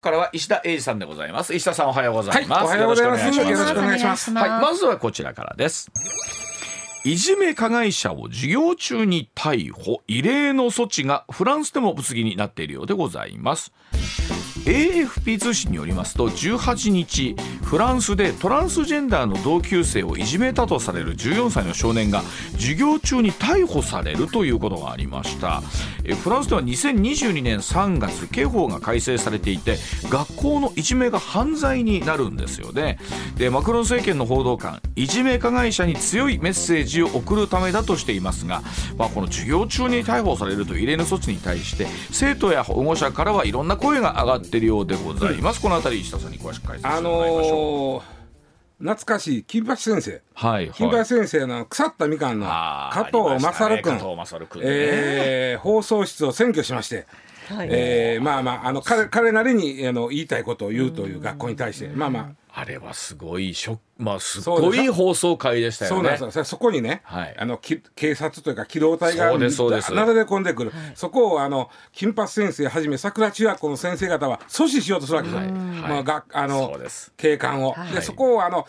[0.00, 1.54] からは石田英二さんでございます。
[1.54, 2.64] 石田さんおはようございます。
[2.64, 5.90] はいおはようございますよろしくお願いしますはい、まずはこちらからです。
[7.04, 13.72] いじめ加害者を授業中に逮捕異例の措置がフランスでも物議になっているようでございます
[14.64, 22.22] AFP 通信によりますと18日フランスでトランスジェンダーの同級生をいじめたとされる14歳の少年が
[22.52, 25.62] 授業中に逮捕されるということがありました。
[26.04, 29.76] えフランスでは2022年3月刑法が改正されていて
[30.08, 32.98] 学校のいじめが犯罪になるんですよね。
[33.36, 38.62] でマクロン政権の報道官いじめ加害者に強いメッセージを送るためだとしていますが、
[38.96, 48.18] まあ、この授業中に逮捕されるという異例の措置に対して生徒や保護者からはいろんな声が上がっているようでございます、このあたり石田さんに詳しく解説してあもらいましょう、のー
[48.80, 50.22] 懐かしい金八先生。
[50.34, 54.00] はい金八先生の腐ったみかんの加藤勝君、ね。
[54.60, 54.72] ね。
[54.72, 57.06] えー放送室を占拠しまして、
[57.50, 65.96] えーまあまああの彼彼なりにあの言いたいことを言うという学校に対してまあまああれはすごいショまあすごい放送回でしたよね。
[65.96, 66.44] そうなんですよ。
[66.44, 67.36] そこにね、はい。
[67.38, 69.46] あのき警察というか機動隊がなだれ
[70.22, 76.76] 込んでくる、そこをあの金八先生はじめ桜中学校の先生方は阻止しようとするわけですよ、まあ、があの
[77.16, 77.94] 警官を、い。
[77.94, 78.64] でそこをあのん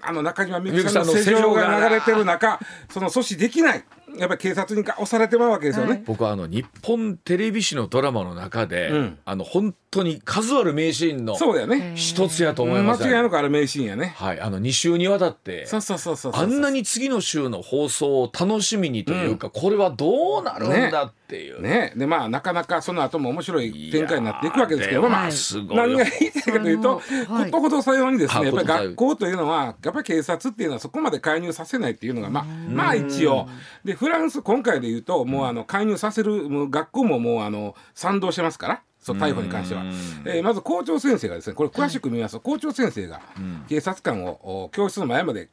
[0.00, 1.88] あの中島みゆきさんの世情が。
[1.88, 2.58] 流れてる中
[2.90, 3.84] その阻止できない
[4.18, 6.02] やっぱり警察に押されてまうわけですよね。
[6.06, 11.92] 僕はあの日本テレビ史のドラマの中で、んあの本当に数ある名シーンのそうだよね。
[11.96, 14.14] 一つやと思い間ます、違いなくあれ名シーンやね。
[14.16, 16.42] はい、あの2週にわたってそうそうそうそうそう。
[16.42, 21.92] あんなに次の週の放送を楽しみにというか、これはどうなるんだっていう、ね。
[21.96, 27.50] でまあなかなかその後も面白い展開になっていくわけですけどまあでもすごい何が言いたいかというと、はい。
[27.50, 33.48] ことほどさようにですねやっぱりはい学校というのはやっぱり警察っていうのはそこまで介入させないっていうのがまあまあ一応。
[33.84, 38.82] でフランス今回で言うともうあの介入させるもう学校ももうあの賛同してますから。
[39.00, 39.82] そう逮捕に関しては、
[40.26, 43.22] えーまず校長先生がですねこれ詳しく見ますと、校長先生が
[43.66, 45.48] 警察官をお教室の前まで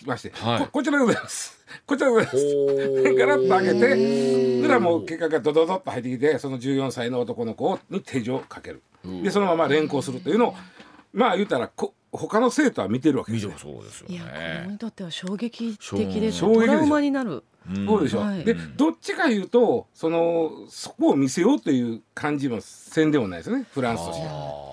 [0.00, 0.58] き来まして、はい。
[0.60, 1.58] ここちらでございます。
[1.86, 2.38] こちらでございます。
[3.12, 8.82] おガラッと開けて裏もう結果がドドドッと入ってきてその14歳の男の子に手錠をかける。
[9.04, 10.54] でそのまま連行するというのを
[11.12, 16.54] まあ言うたらこ他の生徒は見てるわけです、ね、そうですよいや子供ねにとっては衝撃的です衝撃でしょ。
[16.54, 17.44] トラウマになる。
[17.86, 18.44] そうでしょ、はい。
[18.44, 23.64] でどっちかいうとそのそこを見せようという感じもせんでもないですね。
[23.72, 24.70] フランスとしては。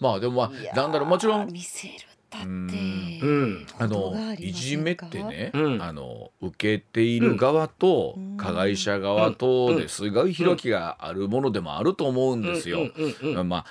[0.00, 1.94] まあでもまあなんだろうもちろん見せる
[2.38, 2.48] だって。
[3.22, 3.66] うん。
[3.78, 5.82] あのいじめってね、うん。
[5.82, 9.76] あの受けている側と加害者側とうん。
[9.76, 12.90] ですごい広きがあるものでもあると思うんですよ。
[13.44, 13.64] まあ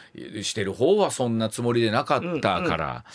[0.43, 3.05] してる方はそんなつもりでなかったから、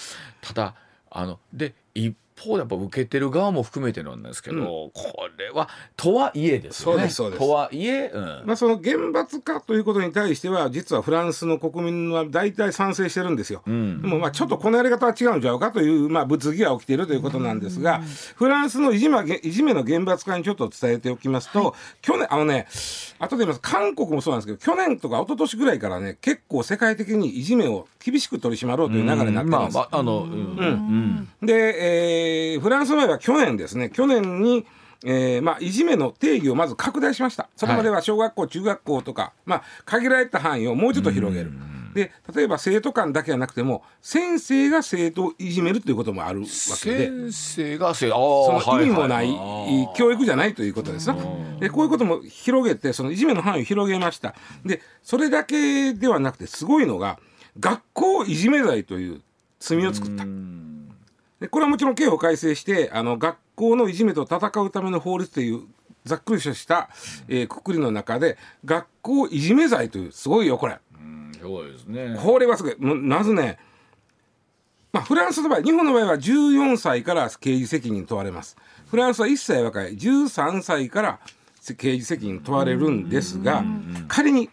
[0.41, 0.75] ただ
[1.11, 6.99] あので一方でやっぱ受けてる側も含めてなんですけど、これはとはいえですよね。
[6.99, 7.41] そうですそうです。
[7.41, 8.43] とはいえ、うん。
[8.47, 13.63] まあ、その厳罰化ということに対しては実はフランスの国民は大体賛成してるんですよ。
[13.69, 14.03] ん。
[14.03, 18.01] でもまあちょっとこのやり方は違うんちゃうかという、まあ、物議が起きているということなんですが、
[18.35, 22.67] フランスのいじめいじめの厳罰化にちょっと伝えておきますと、去年あのね
[23.19, 23.61] 後で言います。
[23.61, 29.75] 韓国もそうなんですけど去年とか一昨年ぐらいからね結構世界的にいじめを厳しく取り締まろうという流れになってます。
[29.75, 34.67] まあまああの、うんうんで、えーフランスの場合は去年ですね去年に、
[35.05, 41.53] えーまあ、いじめの定義をまず拡大しましたそれまでは小学校、中学校とか、まあ、限られた範囲をもうちょっと広げる。
[41.95, 47.07] で例えば生徒間だけじゃなくても先生が生徒をいじめるということもあるわけで。
[47.09, 49.29] 先生がせあそーの意味もない
[49.97, 51.17] 教育じゃないということですな。
[51.59, 54.35] でこういうことも広げてそのいじめの範囲を広げました。
[54.65, 57.19] でそれだけではなくてすごいのが
[57.59, 59.23] 学校いじめ罪という
[59.59, 60.25] 罪を作った。
[61.41, 65.63] でこれはもちろん刑法改正してあの学校のいじめと戦うための法律という
[66.05, 66.91] ざっくりとした、
[67.29, 70.79] えー、くくりの中で学校いじめ罪というすごいよこれ。
[70.95, 72.19] うんそうですね。
[72.23, 73.59] これはすごいもうまずね、
[74.93, 78.57] まあ、フランスの場合日本の場合は14歳から刑事責任問われます
[78.89, 81.21] フランスは1歳若い13歳から
[81.77, 83.65] 刑事責任問われるんですが
[84.09, 84.51] 仮に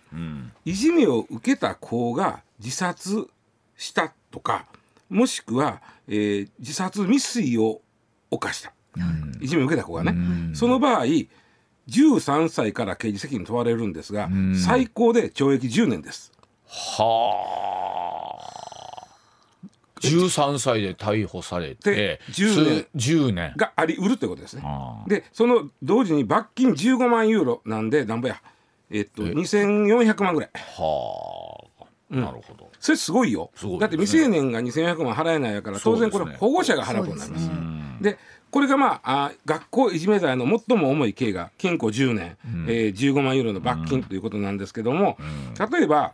[0.66, 3.28] いじめを受けた子が自殺
[3.76, 4.66] したとか
[5.10, 7.82] もしくは、えー自殺未遂を
[8.30, 8.74] 犯した、
[9.40, 10.16] いじめを受けた子がね、
[10.54, 11.06] その場合
[11.88, 14.30] 13歳から刑事責任問われるんですが、
[14.66, 16.32] 最高で懲役10年です。
[16.68, 17.48] は
[20.02, 22.88] 13歳で逮捕されてで10年。
[23.02, 23.54] す10年。
[23.56, 24.64] がありうるってことですね。
[25.08, 28.42] でその同時に罰金15万ユーロなんでなんぼや。
[28.90, 29.32] えっとえ。
[29.32, 30.50] 2400万ぐらい。
[30.54, 31.37] はあ、
[32.10, 32.70] なるほど。
[32.80, 33.52] それすごいよ。
[33.56, 37.52] すごいだって未成年が2400万払えないやから当然これ保護者が払うことになります。
[38.02, 38.18] で
[38.50, 42.38] これがまああ学校いじめ罪の最も重い刑が禁錮10年、
[42.68, 45.18] えー15万ユーロの罰金ということなんですけども、
[45.72, 46.14] 例えば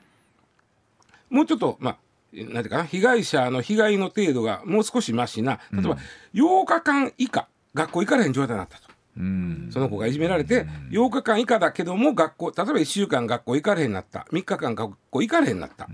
[1.29, 1.97] もうちょっとまあ
[2.33, 5.97] なんていうかな被害者の被害の程度がもう少しマシな例えば
[6.33, 8.79] 8日間以下学校行かれへん状態になった
[9.15, 14.25] その子がいじめられて8日間以下だけども学校例えば1週間学校行かれへんなった。
[14.31, 15.88] 3日間学校行かれへんなった、っ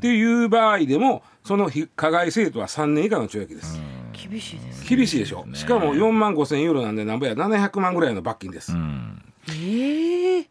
[0.00, 3.80] ていう場合でもその被加害生徒は3年以下の懲役です、
[4.12, 4.88] 厳しいです。
[4.88, 5.46] 厳しいでしょ。
[5.52, 7.34] しかも4万5千ユーロなんでなんぼや。
[7.34, 8.72] 700万ぐらいの罰金です、
[9.50, 10.48] ええ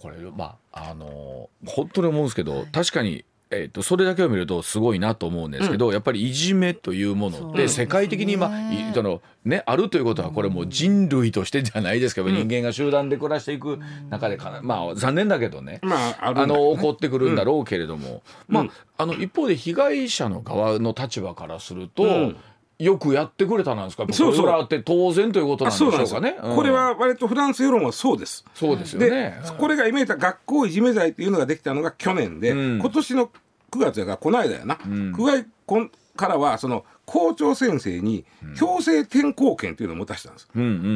[0.00, 13.78] これまああの本当に思うんですけど、確かに、えー、とそれだけを見るとすごいなと思うんですけど、やっぱりいじめというものそうって世界的に今、ねいそのね、あるということはこれもう人類としてじゃないですけど、人間が集団で暮らしていく
[14.10, 22.36] 中でかなまあ残念だけどね、まああるんだあの起こってくるんだろうけれども、まああの一方で被害者の側の立場からすると、うん
[22.78, 24.04] よくやってくれたなんですか？
[24.12, 24.44] そうそう。
[24.44, 26.36] これはって当然ということなんでしょうかね。
[26.42, 28.44] うんこれは割とフランス世論はそうです。
[28.54, 29.40] そうですよで、ね。
[29.58, 32.78] これが今言った学校いじめ罪っていうのができたのが去年で、うん。
[32.80, 33.30] 今年の
[33.70, 34.78] 9月やからこの間やな、ん。
[35.14, 38.24] 9月こんからはその校長先生に
[38.56, 40.48] 強制転校権っていうのを持たせたんです、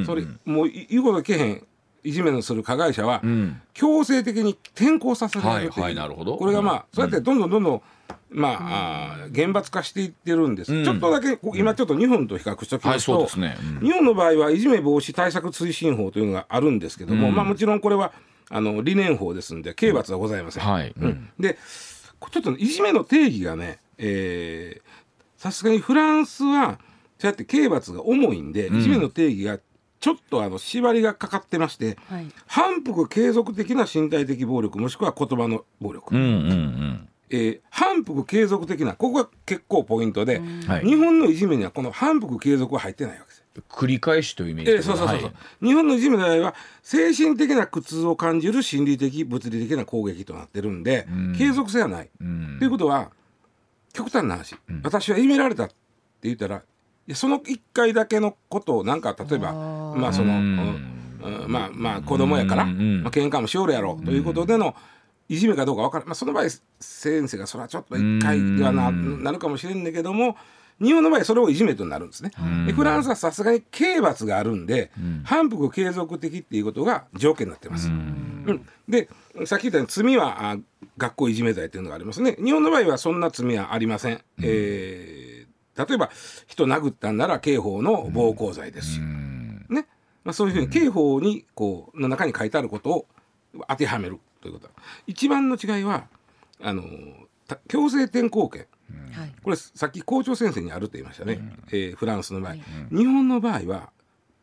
[0.06, 1.66] それもう言うことけへん
[2.04, 3.60] いじめのする加害者は、ん。
[3.74, 6.36] 強制的に転校させられるっていう、はいはいなるほど。
[6.36, 7.82] これがまあ、そうやってどんどんどんどん
[8.30, 10.84] まあ、厳罰化していってるんです、うん。
[10.84, 13.56] ちょっとだけ今ちょっと日本と比較しておきはいますと、そうですね。
[13.80, 13.86] うん。
[13.86, 17.34] 日本の場合はいじめ防止対策推進法というのがあるんですけども、うん。
[17.34, 18.12] まあ、もちろんこれは
[18.50, 20.64] あの理念法ですんで刑罰はございません。
[20.64, 20.94] はい。
[21.00, 21.30] うん。
[21.38, 21.58] で
[22.30, 25.08] ちょっとねいじめの定義がねえー
[25.38, 26.80] さすがにフランスは
[27.18, 29.60] そうやって刑罰が重いんで、いじめの定義が
[30.00, 32.26] ちょっとあの縛りがかかってまして、はい。
[32.46, 40.40] 反復継続的な身体的暴力もしくは言葉の暴力、うんうんえー反復継続的なここが結構ポイントで。
[40.82, 43.44] 日本のいじめにはこの反復継続は入ってないわけです。
[43.68, 45.66] 繰り返しというイメージえーそうそうそうそう、はい。
[45.66, 51.34] 日本のいじめの場合は精神的な苦痛を感じる心理的物理的な攻撃となってるんで、ん。
[51.36, 52.08] 継続性はない。
[52.20, 52.56] うん。
[52.58, 53.10] ということは
[53.92, 55.74] 極端な話、私はいじめられたって
[56.22, 56.62] 言ったらい
[57.10, 60.40] やその1回だけのことをなんか例えばまあその、うん。
[60.40, 60.94] うん
[61.48, 64.76] まあまあ子供やから、うんうんまあ喧嘩もしおるやろうということでの
[65.28, 66.44] いじめかどうか分からない、まあ、その場合
[66.78, 69.22] 先生がそれはちょっと1回ではなうん。
[69.24, 70.36] なるかもしれんねんけども
[70.80, 72.30] 日本の場合それをいじめとなるんですね。
[72.66, 74.92] でフランスはさすがに刑罰があるんで、
[75.24, 77.88] 反復継続的っていうことが条件になってます。
[77.88, 78.64] うん。
[78.88, 79.08] で
[79.44, 80.56] さっき言ったように罪はあ
[80.96, 82.36] 学校いじめ罪というのがありますね。
[82.40, 85.27] 日本の場合はそんな罪はありません、えー
[85.78, 86.10] 例えば
[86.46, 89.86] 人殴ったんなら刑法の暴行罪ですし、ね。
[90.24, 93.06] まあ、そういうふうに刑法にこうの中に書いてあることを
[93.68, 94.68] 当てはめるということ。
[95.06, 96.08] 一番の違いは
[96.60, 96.82] あの
[97.46, 98.66] た強制転校権
[99.12, 99.34] はい。
[99.42, 102.54] これさっき校長先生にあると言いましたね、えーフランスの場合、
[102.90, 103.90] 日本の場合は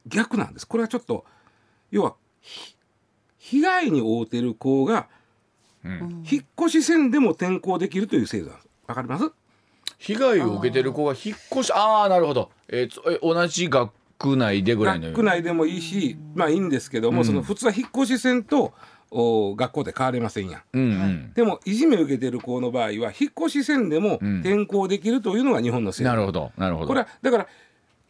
[0.08, 0.68] 逆なんです。
[0.68, 1.26] これはちょっと
[1.92, 2.76] 要はひ
[3.38, 5.08] 被害に遭うてる子が、
[5.84, 8.70] 引っ越しせんでも転校できるという制度なんです。
[8.88, 9.32] わかります？
[9.98, 15.08] 被害を受けてる子が引っ越しああなるほど、えー同じ学区内でぐらいの。
[15.08, 18.74] 学区内でもいいしまあいいんですけども、その普通は引っ越しせんと
[19.12, 20.62] お学校で変われませんやん。
[20.74, 21.34] うんうん。
[21.34, 24.40] でもいじめを受けてる子の場合は引っ越しせんでもん。
[24.42, 26.88] 転校できるというのが日本の制度、なるほどなるほど。
[26.88, 27.48] これはだから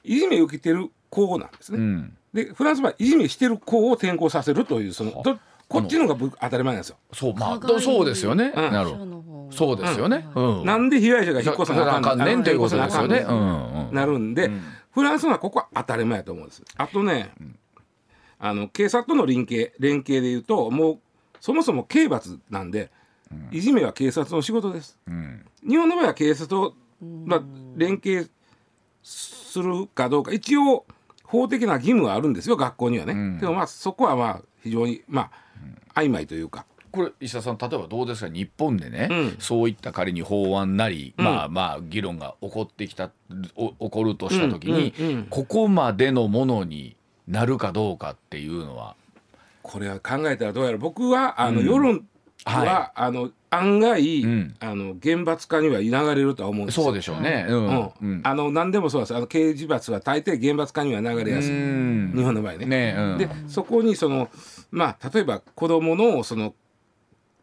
[0.04, 2.18] いじめを受けてる子なんですね、うん。
[2.34, 6.98] でフランスはいじめしてる子を転校させるというそのどこっちの方が僕当たり前なんですよ。
[7.14, 8.72] そうまあそうですよね、うん。
[8.72, 9.16] なるほど。
[9.52, 10.66] そうですよね、うん。
[10.66, 13.22] なんで被害者が引っ越さなあかんねんということですよね。
[13.22, 13.80] なあかんうん。
[13.80, 14.52] うんなるんで、
[14.92, 16.64] フランスはここは当たり前だと思うんです。
[16.76, 17.32] あとね、
[18.40, 21.00] あの警察との連携連携でいうともう
[21.40, 22.92] そもそも刑罰なんで、
[23.52, 25.00] いじめは警察の仕事です。
[25.08, 25.46] うん。
[25.68, 27.44] 日本の場合は警察と、まあ、
[27.76, 28.30] 連携
[29.04, 30.86] するかどうか一応
[31.24, 33.40] 法的な義務はあるんですよ学校にはね、ん。
[33.40, 35.32] でもまあそこはまあ非常にまあ
[35.94, 36.66] 曖昧というか。
[36.92, 38.32] これ石田さん例えばどうですか？
[38.32, 39.36] 日本でね、うん。
[39.40, 41.26] そういった仮に法案なり、うん。
[41.26, 43.12] まあまあ議論が起こってきた
[43.58, 45.24] お起こるとした時に、うんうんうん。
[45.26, 46.96] ここまでのものに
[47.28, 48.96] なるかどうかっていうのは。
[49.62, 51.66] これは考えたらどうやら僕はあの、うん。
[51.66, 52.06] 世論
[52.46, 54.56] は、はあの案外、うん。
[54.62, 56.84] あの厳罰化には流れるとは思うんですよ。
[56.86, 57.46] そうでしょうね。
[57.50, 57.66] うん。
[57.66, 57.92] うん。
[58.02, 58.22] うん。
[58.24, 59.16] あの何でもそうです。
[59.16, 61.52] あの刑事罰は大抵厳罰化には流れやすい。
[61.52, 62.14] うん。
[62.16, 62.66] 日本の場合ね。
[62.66, 63.18] ねうん。
[63.18, 64.30] でそこにその
[64.76, 66.54] まあ例えば子どものその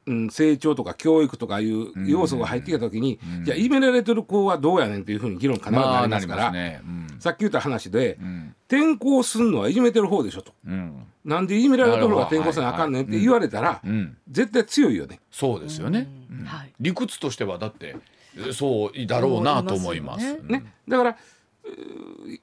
[0.05, 6.81] うん、成長とか教育とかいう要素が入ってきた時に、じゃあいじめられてる子はどうやねんっていうふうに議論必ずまあなりなりますから、ますね。
[6.83, 7.21] うん。
[7.21, 8.53] さっき言った話で、ん。
[8.67, 10.53] 転校すんのはいじめてる方でしょと。
[10.67, 11.07] うん。
[11.25, 14.17] なんでいじめられてる方が転校せなあかんねんって言われたら、うん。
[14.29, 15.21] 絶対強いよね。
[15.31, 16.09] そうですよね。
[16.33, 16.45] うん。
[16.47, 16.73] はい。
[16.81, 17.95] 理屈としてはだって
[18.37, 20.37] えそうだろうなと思います。
[20.43, 21.17] ね、だから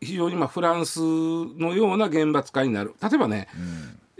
[0.01, 2.93] 非常にまあフランスのような厳罰化になる。
[3.01, 3.55] 例えばね、え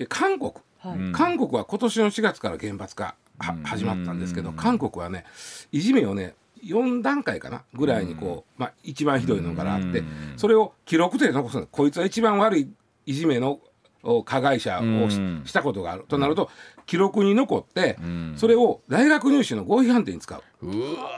[0.08, 1.12] 韓国、はい。
[1.12, 5.26] 韓国は今年の4月から厳罰化は始まったんですけど、韓国はね
[5.72, 10.04] いじめをね4段階かなぐらいにこう、まあ、一番ひどいのからあって、
[10.38, 12.70] それを記録で残すのこいつは一番悪い
[13.06, 13.60] いじめの
[14.04, 15.44] お加害者をし,、うん。
[15.52, 16.06] たことがある。
[16.08, 16.50] となると
[16.86, 17.98] 記録に残って、
[18.36, 20.42] それを大学入試の合否判定に使う。
[20.62, 21.10] うわ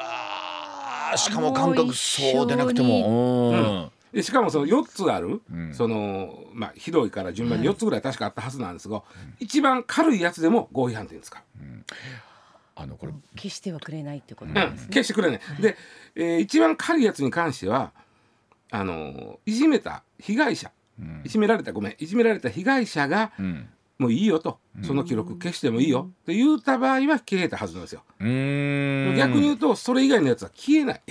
[1.13, 1.17] ー。
[1.17, 3.91] しかも感覚そうでなくても。
[3.91, 5.41] うしかもその4つある、
[5.73, 9.03] そのまあひどいから順番に4つぐらい確かあったはずなんですが、
[9.39, 11.41] 一番軽いやつでも合否判定に使う、
[12.75, 13.13] あのこれ。
[13.35, 14.87] 決してはくれないってことですね。
[14.89, 15.77] 決してくれない、で、
[16.15, 17.93] えー一番軽いやつに関しては
[18.69, 20.71] あのいじめた被害者、
[21.23, 21.95] いじめられたごめん。
[21.97, 23.69] いじめられた被害者が、ん。
[23.97, 24.57] もういいよと。
[24.81, 31.01] その記録消してもいいよって言った場合は消えたはずなんですよ、逆に言うとそれ以外のやつは消えない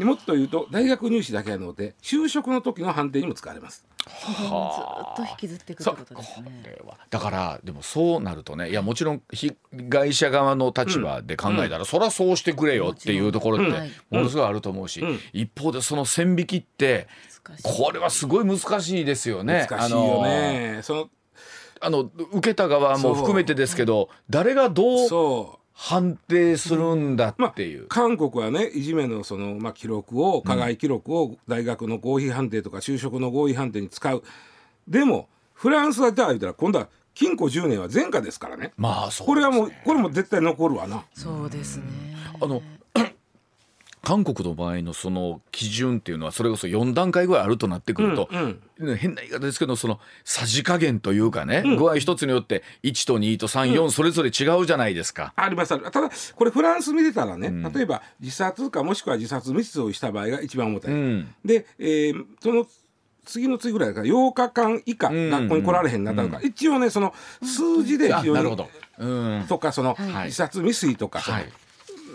[0.00, 3.84] でもっと言うと大学入試だけなので就職の時の判定にも使われます。
[4.02, 4.72] それを
[5.14, 6.62] ずっと引きずっていくってことですね。
[6.64, 6.96] これは。
[7.10, 15.20] だからでもそうなるとねいやもちろん被害者側の立場で考えたら、そりゃそうしてくれよっていうところってものすごいあると思うし、ん。
[15.34, 17.06] 一方でその線引きって
[17.62, 19.66] これはすごい難しいですよね。
[19.68, 20.80] 難しいよね。
[20.82, 21.10] その
[21.82, 27.86] あの受けた側も含めてですけど誰がどうそう判定するんだっていう。
[27.86, 34.22] 韓国はねいじめのその、まあ、記録を加害記録を大学の合否判定とか就職の合否判定に使う。
[34.86, 38.72] でもフランスはじゃあ言ったら今度は禁錮10年は前科ですからね。
[38.76, 41.02] まあそうこれはもうこれも絶対残るわな。
[41.14, 41.84] そうですね。
[42.38, 42.60] あの
[44.02, 55.34] 韓国の場合のその基準っていうのはそれこそ4段階ぐらいあるとなってくると、うんね変な言い方ですけどそのさじ加減というかね、具合一つによって1と2と34それぞれ違うじゃないですか。
[55.36, 61.34] ありますあるただこれフランス見てたらね、例えば自殺かもしくは自殺未遂をした場合が一番重たい、うん。
[61.44, 62.66] で、えーその
[63.26, 65.30] 次の次ぐらいだから8日間以下ん。
[65.30, 68.68] 学校に来られへんなったとか、一応ねその数字で非常にあなるほど。
[68.98, 69.44] うん。
[69.46, 70.24] とかそのはい。
[70.26, 71.52] 自殺未遂とか、はい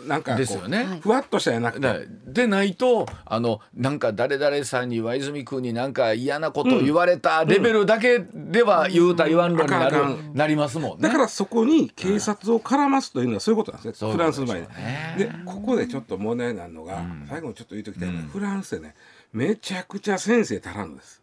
[0.07, 0.99] なんかですよね。
[1.01, 9.97] ふわっとしたやなくて、だでないとあのなんか誰々さんに上泉君になんか嫌なこと言われたレベルだけでは言うた言わんのになる、
[10.33, 11.03] なりますもんね。
[11.03, 14.55] だからそこに警察を絡ますというのはそういうことなんですね、フランスの場合。
[14.55, 18.95] そういうことででここでちょっと問題になるのが、最後にちょっと言うときたいのは、フランスでね
[19.33, 21.21] めちゃくちゃ先生足らんのです。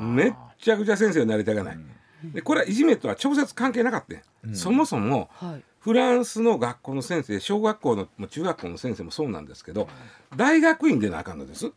[0.00, 1.78] めっちゃくちゃ先生になりたがない、
[2.24, 5.62] でこれはいじめとは直接関係なかったそもそもはい。
[5.84, 9.86] フランスの学校の先生小学校のもう中学校の先生もそうなんですけど
[10.34, 11.72] 大学院でなあかんのです。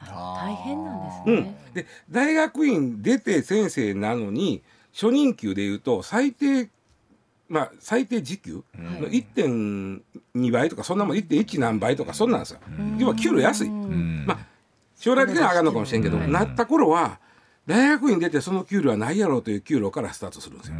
[0.00, 6.70] 大変なんですうんね。、で大学院出て先生なのに初任給でいうと最低
[7.48, 12.60] まあ最低時給の1.2倍とかそんなもん1.1何倍とかそんなんですよ。
[12.96, 13.70] 要は給料安い。
[13.70, 14.38] まあ
[14.96, 17.18] 将来的には上がるのかもしれんけど、なった頃は
[17.66, 20.76] 大学院出てその給料はないやろうという給料からスタートするんですよ。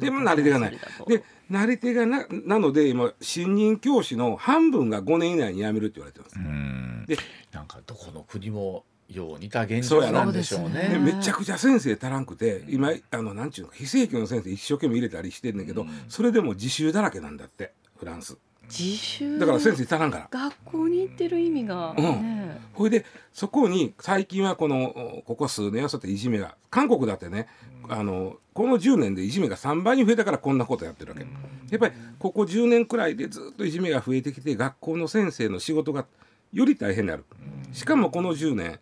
[0.00, 0.78] でもなり手がない。
[1.06, 6.36] でなり手がななので今新任教師の半分が5年以内に辞めるって言われてます。
[6.36, 7.04] うん。
[7.06, 7.16] で
[7.52, 10.88] なんかどこの国もよう似た現そうやろ状なんでしょうそうね。
[10.90, 18.36] でめちゃくちゃ先生足らんくて今あのなんちゅうの非正規の先生一生懸命入れたりしてんねんけど、それでも自習だらけなんだってフランス
[18.68, 20.28] 自習だから先生足らんから。
[20.30, 22.60] 学校に行ってる意味がね。
[22.74, 27.48] ほいでそこに最近はこのここ数年はそうやっていじめが韓国だってね
[27.88, 31.22] あのこの10年でいじめが3倍に増えたからこんなことやってるわけ。
[31.70, 36.06] やっぱりここ10年くらいでずっといじめが増えてきて学校の先生の仕事が
[36.52, 37.24] より大変になる。
[37.72, 38.78] しかもこの10年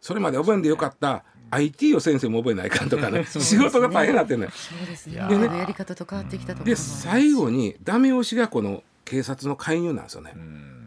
[0.00, 4.50] それまで覚えんでよかった IT を先生も覚えないかんとかね仕事が大変になってるのよ。
[4.50, 5.14] そうですね。
[5.14, 10.34] いや今のやり方と変わってきたところもあで最後にダメ押しがこの警察の介入なんですよね。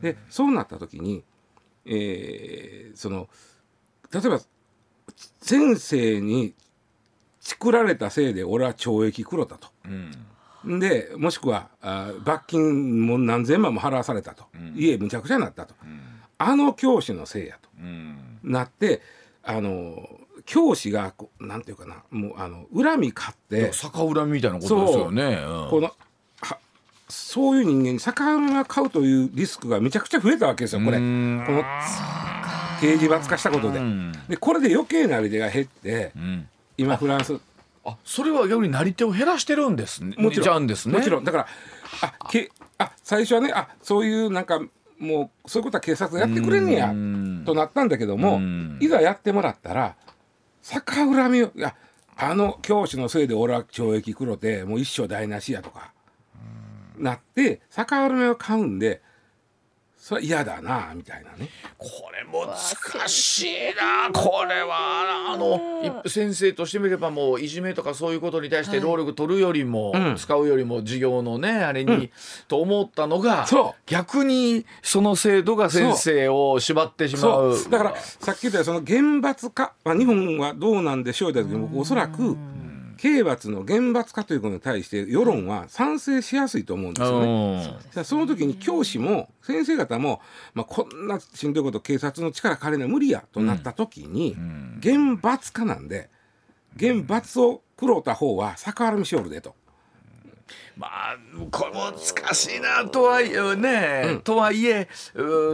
[0.02, 1.24] でそうなった時に、
[1.86, 3.28] えーその
[4.12, 4.40] 例えば
[5.42, 6.54] 先生に
[7.42, 9.68] チクられたせいで俺は懲役食ろたと。
[9.86, 9.88] う
[10.68, 10.80] ん。
[10.80, 14.46] でもしくはあ罰金も何千万も払わされたと、
[14.76, 15.76] 家むちゃくちゃになったと、
[16.38, 17.70] あの教師のせいやと。
[17.80, 18.40] うん。
[18.44, 19.02] なって
[19.44, 20.10] あの
[20.46, 25.24] 教師がこうなんていうかなもうあの恨み買って逆恨みみたいなことですよね。
[25.24, 25.70] うん。
[25.70, 25.94] このは
[27.10, 30.98] そういう人間に魚が飼うというリスクがめちゃくちゃ増えたわけですよこれ。
[30.98, 31.64] こうんの
[32.82, 33.80] 刑事罰化したことで。
[33.80, 34.12] うん。
[34.28, 36.48] でこれで余計なり手が減ってうん。
[36.78, 37.40] 今フランス。
[37.86, 40.16] あそれは逆になり手を減らしてるんですね。
[40.18, 40.44] もちろん。
[40.44, 40.98] じゃんですね。
[40.98, 41.24] もちろん。
[41.24, 41.48] だから
[42.02, 44.60] あけあ最初はねあそういうなんか
[45.00, 47.44] もうそういうことは警察がやってくれんねやうん。
[47.46, 48.78] となったんだけどもうん。
[48.82, 49.96] いざやってもらったら
[50.64, 51.74] 逆恨みをいや
[52.18, 55.94] あの教師のせいで俺は懲役くろてもう一生台無しやとか
[56.98, 59.02] なって逆恨みを買うんで
[60.08, 61.50] それは嫌だなみたいなね。
[61.78, 65.34] これ難しいなこれは。
[65.34, 70.16] あのい先生としてみればもういじめとかそういうことに対して労力取るよりも、うん。
[70.16, 72.10] 使うよりも授業のねあれに、
[72.48, 73.46] と思ったのが
[73.86, 77.70] 逆にその制度が先生を縛ってしまう。
[77.70, 82.38] だからさっき言ったようにその厳罰化、まあ、日本はどうなんでしょうだけど僕おそらく
[82.98, 88.04] 刑罰の厳罰化ということに対して世論は賛成しやすいと思うんですよね。
[88.04, 90.22] その時に教師も先生方も、
[90.54, 94.36] まあ、こんなしんどいこと警察の力借りない無理やとなった時に、
[94.80, 96.10] 厳罰化なんで
[96.76, 99.56] 厳罰を食ろうた方は逆恨みしよるでと。
[100.78, 101.18] まあ
[101.52, 104.88] これ難しいなとはいえね、とはいえ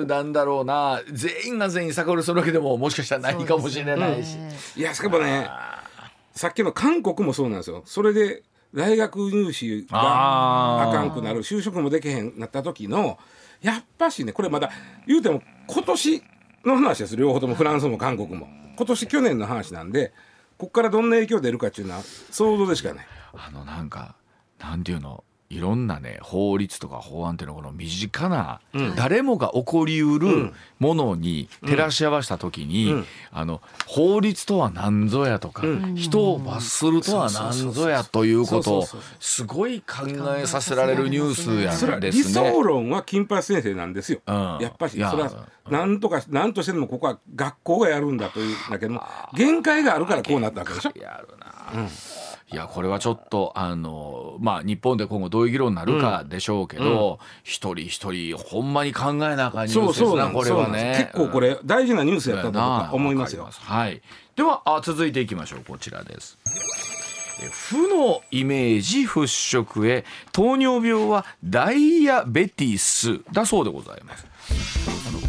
[0.05, 1.01] なんだろうな。
[1.11, 4.37] 全員が全員逆恨みするわけでももしかしたらないかもしれないし。
[4.75, 5.49] いやしかもね
[6.33, 7.83] さっきの韓国もそうなんですよ。
[7.85, 13.19] それで大学入試があかんくなる就職もできへんなった時の
[13.61, 14.71] やっぱしねこれまだ
[15.07, 16.23] 言うても今年
[16.65, 17.15] の話です。
[17.15, 18.47] 両方ともフランスも韓国も。
[18.75, 20.11] 今年去年の話なんで
[20.57, 23.07] ここからどんな影響出るかっていうのは想像でしかない。
[23.33, 24.15] あのなんか
[24.59, 25.23] なんていうの？
[25.53, 28.59] いろんなね法律とか法案っていうのはこの身近な、
[28.95, 33.05] 誰もが起こりうるものに照らし合わせた時に、うん。
[33.31, 35.63] あの法律とは何ぞやとか、
[35.95, 38.87] 人を罰するとは何ぞやということを
[39.19, 40.07] すごい考
[40.37, 42.51] えさせられるニュースやんで理すね。
[42.51, 44.21] 想論は金八先生なんですよ。
[44.25, 44.57] うん。
[44.61, 45.11] やっぱしいや。
[45.11, 49.01] それは何とか何としてでもここは学校がやるんだというんだけども
[49.33, 50.91] 限界があるからこうなったわけでしょ。
[50.95, 51.87] やるな、
[52.51, 61.09] いやこれはちょっとあのまあ日本で今後どういう議論になるかでしょうけど、一人一人ほんまに考えなあかんニュそうースですなこれはね。
[61.13, 63.49] 結構これ大事なニュースやったと僕は思いますよ。
[63.51, 64.01] はい。
[64.35, 65.63] ではあ続いていきましょう。
[65.67, 66.37] こちらです。
[67.41, 74.27] え負のイメージ払拭へ糖尿病はダイヤベティスだそうでございます。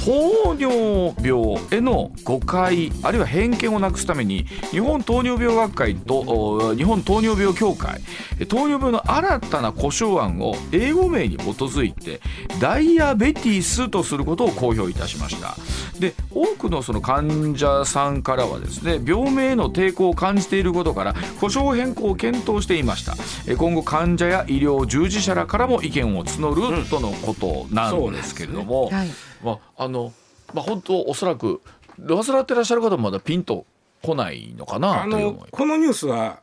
[0.05, 8.03] 糖尿病への誤解あるいは偏見をなくすために日本糖尿病学会と日本糖尿病協会
[8.47, 12.21] 糖尿病の新たな故障案を英語名に基づいて
[12.61, 15.57] ダイヤベティスとすることを公表いたしました。
[15.99, 23.15] で多くのその患者さんからはですね病名への抵抗を感じていることから故障変更を検討していました。
[23.55, 29.09] 今後患者や医療従事者らからも意見を募るとのことなんですけれども、はい。
[29.45, 30.13] まああの
[30.53, 31.61] まあ本当おそらく
[32.09, 33.67] 患ってらっしゃる方もまだピンと
[34.03, 36.41] 来ないのかなあのこのニュースは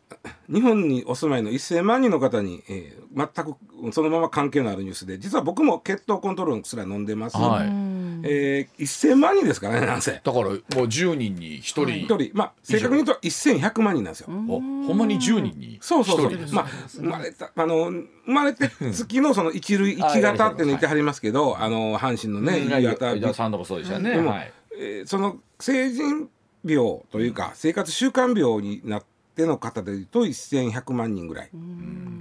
[0.51, 7.90] 日本にお住まいの1000万人の方に、えー全くそのまま関係のあるニュースで実は僕も血糖コントロールすら飲んでます、はい
[8.23, 10.11] えー、1000万人ですからねなんせ。
[10.11, 12.31] だからもう10人に1人、一人。
[12.33, 14.27] まあ正確に言うと1100万人なんですよ。
[14.29, 16.31] おほんまに10人にそうそうそう。
[16.31, 22.79] 1まあ生まれたあの生まれて月のその一類 一型っていうの言ってはりますけど、あの阪神のねうん。
[22.79, 23.15] 一型。
[23.15, 24.53] 伊田さんとかそうでしたよね、でも、はい。
[24.77, 26.29] えーその成人
[26.63, 29.03] 病というか生活習慣病になっ
[29.41, 31.49] ての方でいうと1100万人ぐらい。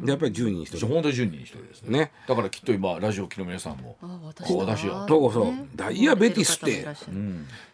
[0.03, 1.99] でやっぱり10人に1人本当に10人に1人ですね。
[1.99, 2.13] ね。
[2.27, 3.97] だからきっと今ラジオ機の皆さんも。
[4.03, 6.87] あ私こう私よどうぞダイヤベティスって。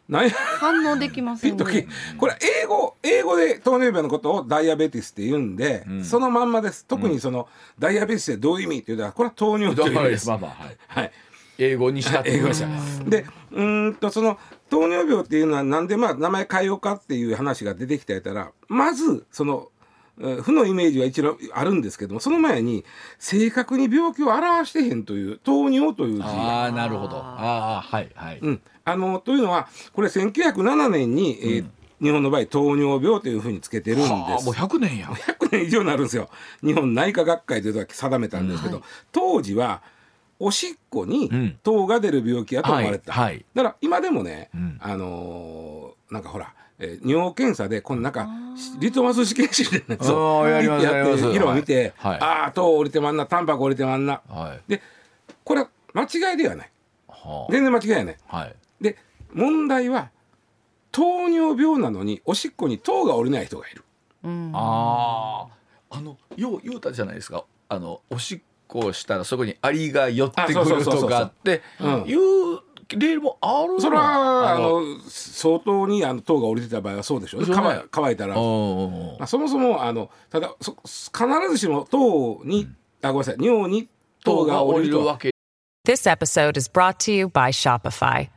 [0.09, 0.24] なん。
[0.24, 1.85] や反応できませんピンとき
[2.16, 6.85] これ英語英語で糖尿病のことをダイアベティスって言うんで、そのまんまです。
[6.87, 10.28] 特にその、ダイアベティスってどういう意味っていうのはこれは糖尿だからという意味です。
[10.28, 10.76] まあまあはい。
[10.87, 11.12] はい
[11.59, 12.69] 英語にした英語でした。
[13.09, 14.38] でうーんとその
[14.71, 19.69] 糖尿病っていうのはなんでまあ名前変えようかっていう話が出てきてたらまずその
[20.19, 22.85] えー負のイメージは一応あるんですけどもその前に
[23.19, 26.21] 正確に病気を表してへんという糖尿という字。
[26.21, 27.16] がああなるほど。
[27.16, 31.66] ああはいはい、うん、あのというのはこれ1907年に、えー
[32.01, 34.12] 日本の場合糖尿病というふうにつけてるんです。
[34.12, 35.07] はあもう100年や。
[35.07, 36.29] 100年以上になるんですよ。
[36.62, 39.83] 日本内科学会というのは定めたんですけど、当時は
[40.38, 41.59] おしっこにうん。
[41.62, 43.35] 糖が出る病気やと思われてた、はい。
[43.35, 44.79] はいだから今でもね、ん。
[44.81, 48.29] あのーなんかほら、えー尿検査でこのなんか
[48.79, 52.12] リトマス試験紙でねあーやって色を見て、はい。
[52.12, 52.20] はい。
[52.20, 54.20] ああ糖降りてまんなタンパク降りてまんな。
[54.29, 54.70] はい。
[54.70, 54.83] で
[55.44, 56.70] これは間違いではない。
[57.09, 58.55] は全然間違いやねあはい。
[58.81, 58.96] で
[59.33, 60.11] 問題は
[60.92, 63.85] 糖尿病なのにおしっこに糖が降りない人がいる。
[64.25, 64.53] うん。
[64.55, 65.46] あ
[65.90, 67.44] ああのよう言うたじゃないですか。
[67.68, 72.05] あのおしっこをしたらそこにアリが寄ってくるとかってうん。
[72.07, 77.48] いうレールもあるのそれはああの相当にあの糖が降りてた場合はそうでしょうね。
[77.52, 82.68] 乾い乾いたら、そもそもあのただそ必ずしも糖に、
[83.02, 83.88] あごめんなさい尿に
[84.24, 85.18] 糖が降りるとは。
[85.18, 85.31] け。
[85.85, 88.29] This episode is brought to you by Shopify.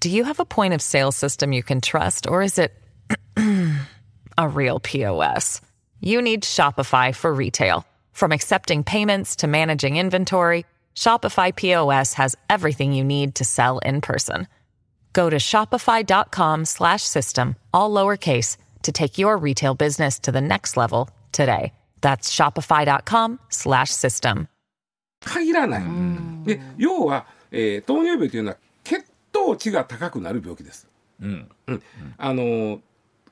[0.00, 2.72] Do you have a point of sale system you can trust, or is it
[4.38, 5.60] a real POS?
[6.00, 7.84] You need Shopify for retail.
[8.19, 14.01] From accepting payments to managing inventory, Shopify POS has everything you need to sell in
[14.01, 14.47] person.
[15.13, 20.77] Go to shopify.com slash system, all lowercase, to take your retail business to the next
[20.77, 21.73] level today.
[22.01, 24.47] That's shopify.com slash system.
[25.25, 25.83] 限らない、
[26.45, 30.87] で要は、えー糖尿病というのは血糖値が高くなる病気です、
[31.19, 31.83] うんうん
[32.17, 32.79] あのー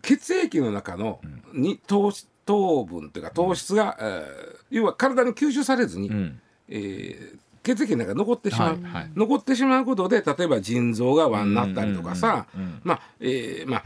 [0.02, 1.22] 血液の中の
[1.54, 6.41] に糖質 糖分というか糖質が、えー要は体に吸収されずに、うん。
[6.69, 9.11] えー血液の中に残ってしまう、はいはい。
[9.15, 12.81] 残ってしまうことで例えば腎臓が輪になったりとかさ、うんうんうん。
[12.85, 13.85] まあえーまあ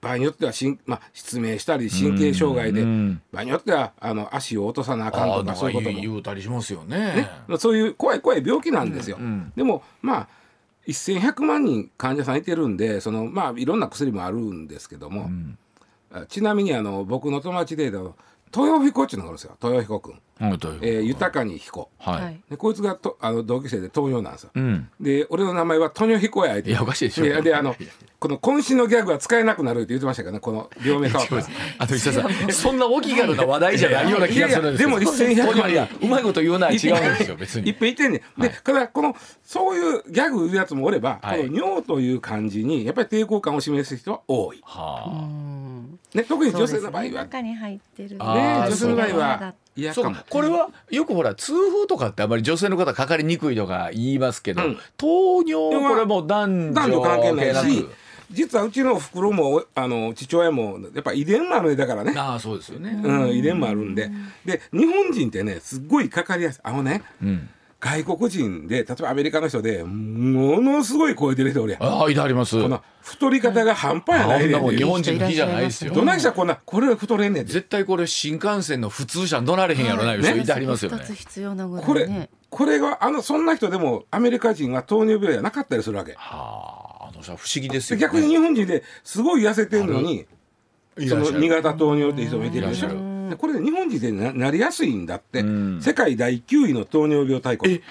[0.00, 6.00] 場合によっては心、まあ、失明したり神経障害で、うん場合によってはあの足を落とさなあかんとかそういうことも。
[6.00, 7.28] 言うたりしますよね。
[7.58, 9.18] そういう怖い怖い病気なんですよ。
[9.18, 10.28] んでもまあ
[10.86, 15.28] 1100万人患者さんいてるんでそのまあいろんな薬もあるんですけども、あ
[16.28, 18.16] ちなみにあの僕の友達であの
[18.56, 19.56] 豊彦っていうのがあるんですよ。
[19.60, 21.90] 豊彦君、うんえー、豊かに彦。
[21.98, 22.40] はい、はい。
[22.50, 24.50] でこいつがとあの同級生で糖尿なんですよ。
[24.54, 24.88] うん。
[25.00, 27.24] で俺の名前はトニョヒコやいやおかしいでしょ。
[27.24, 27.74] でであの
[28.20, 31.44] この渾身のギャグは使えなくなるって言ってましたけどねこの病名変わったら
[31.78, 38.40] あと石田さんそんなお気軽な話題じゃないような気がするんですいやいやでも1100万いやうまいこと言うのは違うんですよ別いっにぺん言ってんねん。
[38.40, 41.42] で、ただこのそういうギャグ言うやつもおれば、はい。
[41.42, 44.62] この尿という漢字にやっぱり抵抗感を示す人は多い。
[44.64, 48.16] はあね、特に女性の場合は、ね中に入ってる。
[48.20, 49.54] あー女性の場合は。
[49.76, 50.16] 嫌そう。
[50.30, 54.78] これはよくほら痛風とかってあまり女性の方かかりにくいとか言いますけど、うん。
[54.96, 57.88] 糖尿これはもう男女男女関係ない関し、
[58.30, 62.14] 実はうちのお袋もあの父親もやっぱ遺伝もあるだからね。
[62.16, 64.10] ああそうですよね、うん、遺伝もあるんで。
[64.44, 66.60] で、日本人ってね、すっごいかかりやすい。
[66.62, 67.48] あのね、うん、
[67.84, 71.82] 外国人で、例えばアメリカの人で、ものすごい超えてる人おるやん。
[71.82, 72.62] ああいてあります。
[72.62, 74.48] この太り方が半端やあないで。
[74.48, 75.92] んなもん日本人の日じゃないですよ。
[75.92, 77.52] どないしたらこんな、これは太れんねんって。
[77.52, 80.96] 絶対これ新幹線の普通車乗られへんやろないう人いてありますよね。
[80.96, 82.30] 二つ必要なぐらこれ、いね。
[82.48, 86.14] これがあのそんな人でもアメリカ人は糖尿病じゃなかったりするわけ。
[86.16, 90.26] はああの不思議ですでよ、ね、逆に日本人ですごい痩せてるのに
[90.96, 91.40] そのいらっしゃる。
[91.40, 92.86] 2型糖尿って人もいてるでしょ。
[92.86, 95.82] いらっしゃでこれで日本人でななりやすいんだって、うん。
[95.82, 97.74] 世界第9位の糖尿病大国。
[97.74, 97.82] え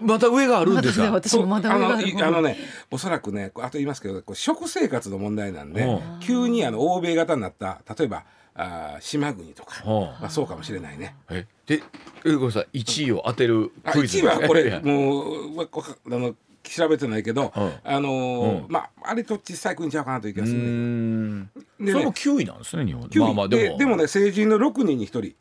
[0.00, 1.10] また上があるんですか？
[1.10, 2.56] 私もまだあ上がのいあのね
[2.90, 6.20] おそらくねあと言いますけど食生活の問題なんでうん。
[6.20, 9.90] 急にあの欧米型になった例えばあー島国とか、うん。
[10.02, 11.16] まあ、そうかもしれないね。
[11.30, 11.82] えで
[12.24, 12.80] えごめんなさい。
[12.80, 14.18] 1位を当てるあクイズ。
[14.18, 16.34] 1位はこれもうわこあの
[16.68, 17.72] 調べてないけど、うん。
[17.84, 18.72] あのーうん。
[18.72, 20.64] まああれと小さい国ちゃうかなという気がするね。
[20.64, 21.44] ん。
[21.46, 21.50] で
[21.80, 21.92] ね。
[21.92, 23.02] それも9位なんですね日本。
[23.04, 23.78] 9位まあまあでも。
[23.78, 25.34] ででもね成人の6人に1人。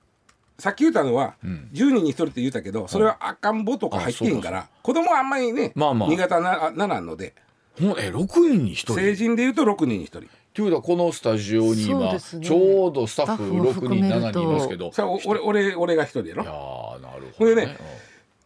[0.59, 1.69] さっき言ったのは、ん。
[1.73, 6.09] 10人に1人って言ったけどそれは赤ん坊とか入ってへんから子供はあんまりね、まあまあ。
[6.09, 7.33] 新潟なならんので。
[7.79, 8.95] ほんえ6人に1人？
[8.95, 10.21] 成人で言うと6人に1人。
[10.53, 14.19] ということはこのスタジオに今、ちょうどスタッフスタッフを6人含めると。
[14.19, 14.91] 7人いますけど。
[14.91, 16.43] さあお俺俺俺が1人やろ。
[16.43, 17.67] いやーなるほどね。
[17.67, 17.77] ね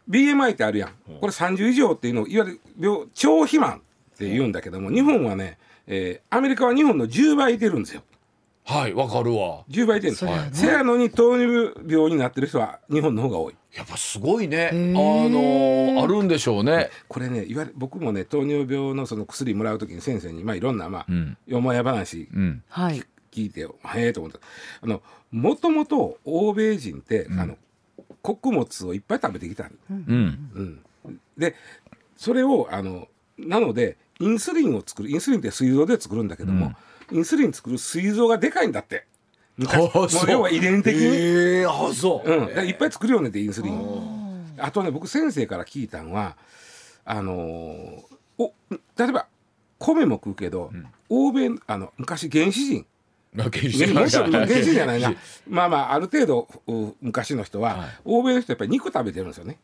[0.10, 0.90] BMI ってあるやん。
[1.20, 3.82] これ30以上っていうのをいわゆる病超肥満
[4.14, 8.04] って言うんだけども日本はね、えーアメリカは日本の10倍いてるんですよ。
[8.64, 9.64] はいわかるわ。
[9.70, 10.20] 10倍いてるんです。
[10.20, 10.50] そりゃね。
[10.54, 13.56] せやのに糖尿病になってる人は日本の方が多い。
[13.76, 14.70] やっぱすごいね。
[14.72, 15.96] あー。
[15.96, 16.90] のあるんでしょうね。
[17.08, 21.38] これねいわゆる僕もね糖尿病のその薬もらう時に先生にまあいろんなまあ、うん。
[21.48, 22.64] よもや話うん。
[22.70, 23.04] はい。
[23.32, 24.40] 聞いてへえと思った。
[24.82, 27.56] あのもともと欧米人って、あの
[28.22, 29.72] 穀物をいっぱい食べてきたん。
[29.90, 30.82] うん。
[31.06, 31.56] うん、で
[32.18, 33.08] それをあの
[33.38, 36.74] なのでインスリンを作るインスリンって膵臓で作るんだけども、
[37.12, 39.06] インスリン作る膵臓がでかいんだって。
[39.58, 40.16] 昔。
[40.16, 43.74] もう要は遺伝的に、えー、あそう、うん、いっぱい作るよねってインスリン。
[43.74, 44.22] を
[44.58, 46.38] あとね僕先生から聞いたのは
[47.06, 48.54] あのーお
[48.98, 49.28] 例えば
[49.78, 50.72] 米も食うけど、
[51.10, 52.86] 欧米あの昔原始人
[53.34, 55.08] まあ原始原始人原始人じゃないな。
[55.08, 57.90] 原 まあまあある程度う昔の人は、はい。
[58.06, 59.60] 欧米の人やっぱり肉食べてるんですよね。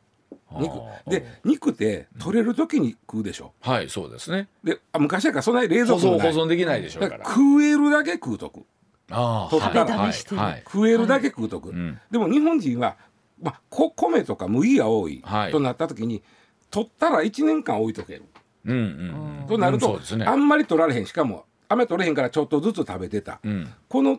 [0.51, 0.79] 肉。
[1.09, 3.53] で肉って取れる時に食うでしょ。
[3.61, 4.47] はいそうですね。
[4.63, 8.65] であ昔やからそんなに冷蔵庫保存できないでしょうだかからら食えるだけ食うとく。
[9.09, 10.37] あ取ったらはい食べだめしてる。
[10.37, 10.63] はい。
[10.65, 11.99] 食えるだけ食うとく、ん。
[12.11, 12.95] でも日本人は、
[13.41, 15.51] まあ、こ米とか麦が多いはい。
[15.51, 16.23] となった時に、
[16.71, 18.23] 取ったら1年間置いとける、
[18.65, 19.47] うんうんうん。
[19.47, 20.25] となると、ね。
[20.25, 21.05] あんまり取られへん。
[21.05, 23.73] しかも雨取れへんからちょっとずつ食べてた、うん。
[23.89, 24.17] この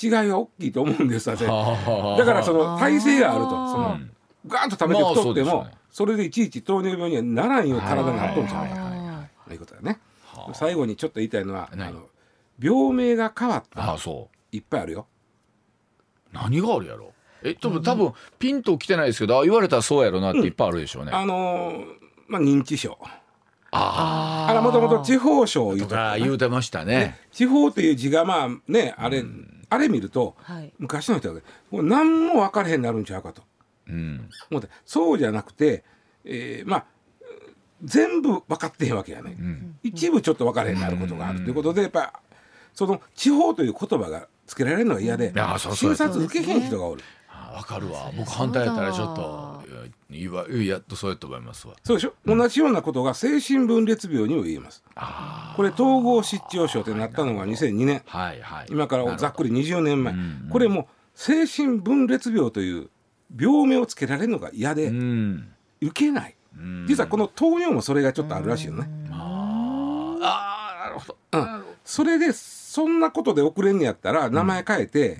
[0.00, 3.50] 違いは大きいと思うんです だからその体勢があると。
[3.50, 3.98] その
[4.46, 8.72] ガーンと食べて太っても、まあそれでいちいち糖尿病にはならんよう体になっとんちゃうか
[9.44, 10.00] あということだね。
[10.24, 12.06] はあ最後にちょっと言いたいのはあ何の
[12.58, 14.56] 病名が変わっああたそう。
[14.56, 15.06] いっぱいあるよ。
[16.32, 17.12] 何があるやろ？
[17.42, 21.84] え多分多分ピンときてないですけどあ言われたらそうやろなっていっぱいあるでしょうね、あのー
[22.28, 22.96] まあ認知症
[23.72, 27.18] ああれもともと地方症を言うとあ言うてましたね。
[27.32, 29.24] 地方っていう字がまあねあれ、
[29.70, 30.72] あれ見るとはい。
[30.78, 33.42] 昔の人はもう何も分からへんなるんちゃうかと。
[33.88, 34.28] うん。
[34.50, 35.84] 思ってそうじゃなくて、
[36.24, 36.84] えーまあ
[37.84, 39.36] 全部分かってへんわけやね、
[39.82, 41.40] 一部ちょっと分からへんなることがある。
[41.40, 42.20] ということでやっぱ
[42.74, 45.32] その地方という言葉がつけられるのが嫌で
[45.74, 47.02] 診察受けへん人がおる。
[47.21, 47.21] あ
[47.52, 48.10] わかるわ。
[48.16, 49.62] 僕反対やったらちょっと
[50.10, 54.82] いやいわやっとそうやと思いますわそうでしょ、同じようなことが精神分裂病にも言えます。
[54.94, 58.02] あこれ統合失調症ってなったのが2002年。
[58.10, 58.66] あはいはい。
[58.70, 62.90] 今からざっくりり20年前、んこれも精神分裂病という
[63.38, 65.48] 病名をつけられるのが嫌でうん。
[65.80, 66.86] 受けない、うん。
[66.86, 71.16] 実はこの糖尿もそれがちょっとあるらしいよね、ああなるほど。
[71.32, 71.64] うん。
[71.84, 75.18] それでそんなことで遅れんのやったら名前変えて、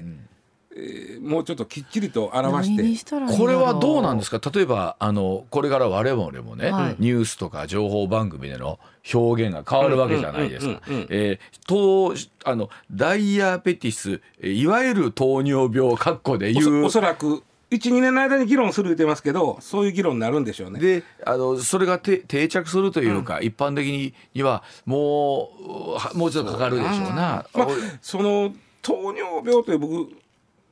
[0.75, 4.41] えーもうちょっときっちりと表何してこれはどうなんですか？
[4.53, 6.97] 例えばあのこれから我々もね、はい。
[6.99, 8.81] ニュースとか情報番組での
[9.13, 10.81] 表現が変わるわけじゃないですか。
[10.89, 11.09] うんうんうんうん。
[11.11, 16.85] えー糖あのダイヤベティスえーいわゆる糖尿病括弧でお言そう。
[16.85, 20.81] おそらく12年の間に議論する言ってますけどそういう議論になるんでしょうね。
[20.81, 25.51] であのそれがて定着するというか、一般的ににはも
[25.95, 27.15] うはもうちょっとかかるでしょうな。
[27.15, 27.69] まあ、
[28.03, 30.13] その糖尿病という僕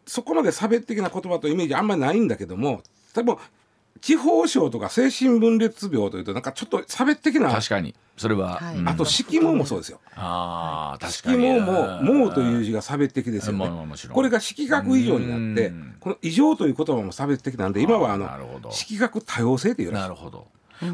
[0.07, 2.83] そこまで差別的な言葉とイメージあんまりないんだけども
[3.15, 3.37] 多分
[4.01, 7.95] 地方症とか精神分裂病というとなんかちょっと差別的な確かに。
[8.17, 8.77] それは、はい。
[8.77, 8.89] うん。
[8.89, 9.99] あと色毛もそうですよ。
[10.15, 11.43] あー確色かに。
[11.43, 15.95] 毛も「毛」という字が差別的ですよまあねこれが色学以上になってうん。
[16.01, 18.71] この異常という言葉も差別的なんで今はあのなるほど。
[18.73, 20.03] 色学多様性というらしい。
[20.03, 20.47] なるほど。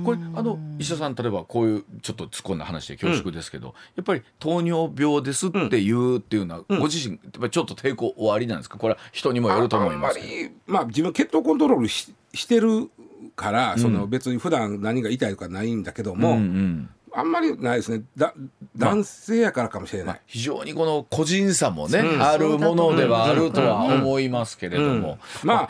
[0.04, 8.78] これあの医者さん例えばこういうちょっと突っ込んだ話で恐縮ですけど、やっぱり糖尿病ですって言うっていうのは、ご自身やっぱりちょっと抵抗おありなんですか？
[8.78, 10.18] これは人にもよると思います。
[10.18, 12.90] まりまあ自分血糖コントロールししてる
[13.36, 18.04] からその別に普段何が痛いとかないんだけども、うんうんあんまりないですね。
[18.14, 18.34] だ
[18.76, 22.22] 男性やからかもしれない、非常にこの個人差もね、うん。
[22.22, 25.68] あるものではあるとは思いますけれども、まあ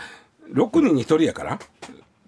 [0.52, 1.60] 6人に1人やから。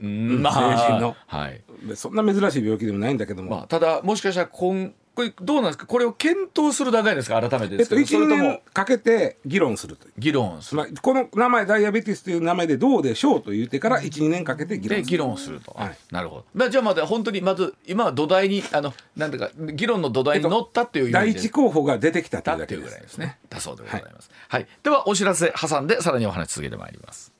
[0.00, 0.40] うん。
[0.40, 1.16] ま成人の。
[1.26, 1.60] あはい
[1.94, 5.86] そんな珍しい病気でもないんだけども、まあ、ただもしかしたらこんこれどうなんですか？
[5.86, 7.40] これを検討する段階ですか？
[7.40, 8.60] 改めてえっと、ですけど、1年それとも。
[8.72, 10.12] かけて議論するという。
[10.16, 10.76] 議論する。
[10.76, 15.04] まあ、この名前ダイアベティスという名前でどうでしょうと言ってから12年かけて議論する。
[15.04, 15.98] で議論すると、はい。
[16.12, 21.26] なるほど、まあ、じゃあまだ本当にまず今は土台にあのなんだか議論の土台に乗ったっていうイメージ。
[21.26, 23.38] で第一候補が出てきたというだけいうぐらいですね。
[23.50, 24.68] だそうでございます、はい。
[24.84, 27.32] ではお知らせ挟んでさらにお話続けてまいります。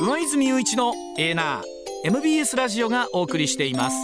[0.00, 3.96] 上泉雄一のエーナー MBS ラジオがお送りしています。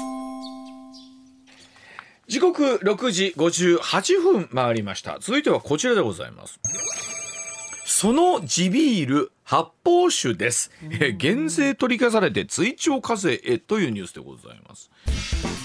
[2.27, 5.19] 時刻6時58分回りました。
[5.21, 6.59] 続いてはこちらでございます。
[7.85, 10.71] その地ビール発泡酒です、
[11.01, 14.91] え減税取り消されて追徴課税へというニュースでございます。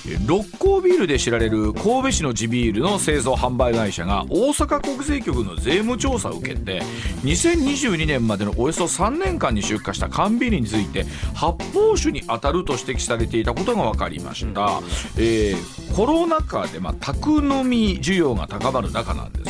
[0.09, 6.81] え六甲ビールで知られる神戸市の地ビールの製造販売会社が大阪国税局の税務調査を受けて
[7.23, 11.05] 2022年までのおよそ3年間に出荷した缶ビールについて
[11.35, 14.81] 発泡酒に当たると指摘されていたことが分かりました、
[15.17, 19.48] えーコロナ禍で、まあ、宅飲み需要が高まる中なんです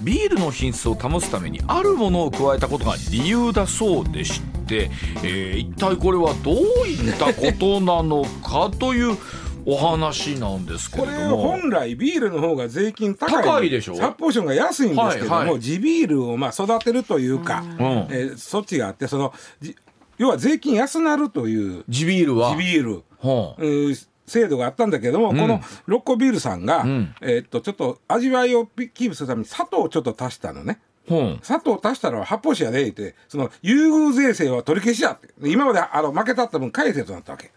[0.00, 4.90] ビールの品質を保つためにあるものを加えたことが理由だそうでして、
[5.22, 6.54] えー一体これはどう
[6.86, 9.16] いったことなのかという
[9.64, 11.42] お話なんですけこれれども。
[11.42, 13.96] 本来ビールの方が税金高い高いでしょ？
[13.96, 15.60] 発泡酒が安いんですけども、はいはい。
[15.60, 17.70] 地ビールをまあ育てるというか、うん。
[17.70, 19.76] えー措置があってそのじ
[20.16, 22.52] 要は税金安なるという地ビールは？
[22.52, 25.38] 地ビール、はあえー制度があったんだけども、ん。
[25.38, 27.14] この六甲ビールさんが、ん。
[27.20, 30.80] えーっとちょっと味わいをキープするために砂糖をちょっと足したのね。
[31.08, 37.50] は砂糖足したら発泡酒やで言ってその優遇税制は取り消しやって今まであの負けたった分返せとなったわけ。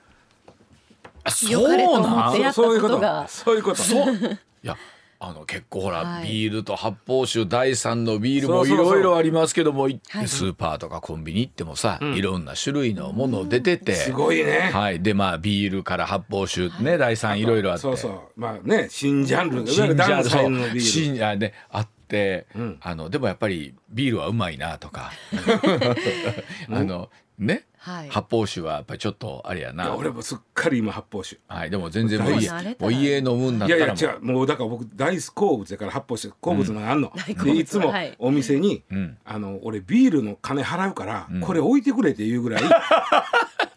[1.23, 3.27] あそうなんそういうこと。
[3.27, 3.77] そういうこと。
[3.77, 4.15] そう。
[4.63, 4.77] いや
[5.23, 6.27] あの結構ほら、はい。
[6.27, 10.27] ビールと発泡酒第三のビールもいろいろありますけどもいはい。
[10.27, 14.71] スーパーとかコンビニ行ってもさ、いろんな種類のもの出てて、すごいね。
[14.73, 14.99] はい。
[14.99, 17.81] でまあビールから発泡酒ね、第三いろいろあって。
[17.83, 18.19] そうそう。
[18.35, 20.81] まあね新ジャンル新ジャンルそう三のビール。
[20.81, 22.77] 新あねあって、ん。
[22.81, 25.11] あのでもやっぱりビールはうまいなとか。
[26.67, 28.09] あのね、はい。
[28.09, 29.95] 発泡酒はやっぱりちょっとあれやな。
[29.95, 31.39] 俺もすっかり今発泡酒。
[31.47, 33.97] はいでも全然もう家慣れたらもう家飲むんだったらもう。
[33.97, 36.81] いやいや違うもうだから僕大好物やから発泡酒好物の。
[36.81, 37.01] があん。
[37.01, 37.53] の、大好物。
[37.55, 38.15] でいつもはい。
[38.19, 39.17] お店に、ん。
[39.25, 42.63] あの俺ビールの金払うから、これ置いてくれって言うぐらい。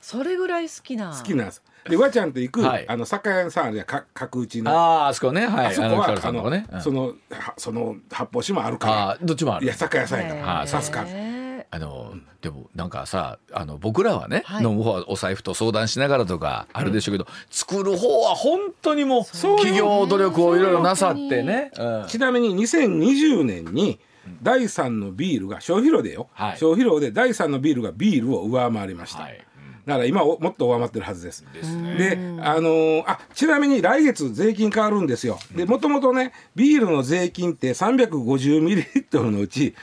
[0.03, 1.63] それぐらい好きな好きなんです。
[1.89, 2.85] でわちゃんと行く、はい。
[2.87, 4.71] あの酒屋さんあるやんか角打ちの。
[4.71, 5.47] あああそこね。
[5.47, 5.67] はい。
[5.69, 9.19] あそこはのそのはその発泡酒もあるから。
[9.23, 9.65] どっちもある。
[9.65, 10.43] いや酒屋さんやから。
[10.43, 11.44] はいさすかへ
[11.75, 14.65] あのでもなんかさあの僕らはね、はい。
[14.65, 21.73] 飲む方はお財布と相談しながらとかあるでしょうけど、作る方は本当にもう企業努力をいろいろなさってね。
[21.77, 22.07] うん。
[22.07, 23.99] ちなみに2020年に
[24.41, 26.59] 第3のビールが消費量でよ、はい。
[26.59, 29.45] 消費量で第3のビールがビールを上回りました、はい。
[29.85, 31.45] だから今おもっと上回ってるはずです。
[31.53, 31.97] ですね。
[31.97, 35.41] であのーあちなみに来月税金変わるんですよ。
[35.57, 39.75] でもともとねビールの税金って350ミリリットルのうち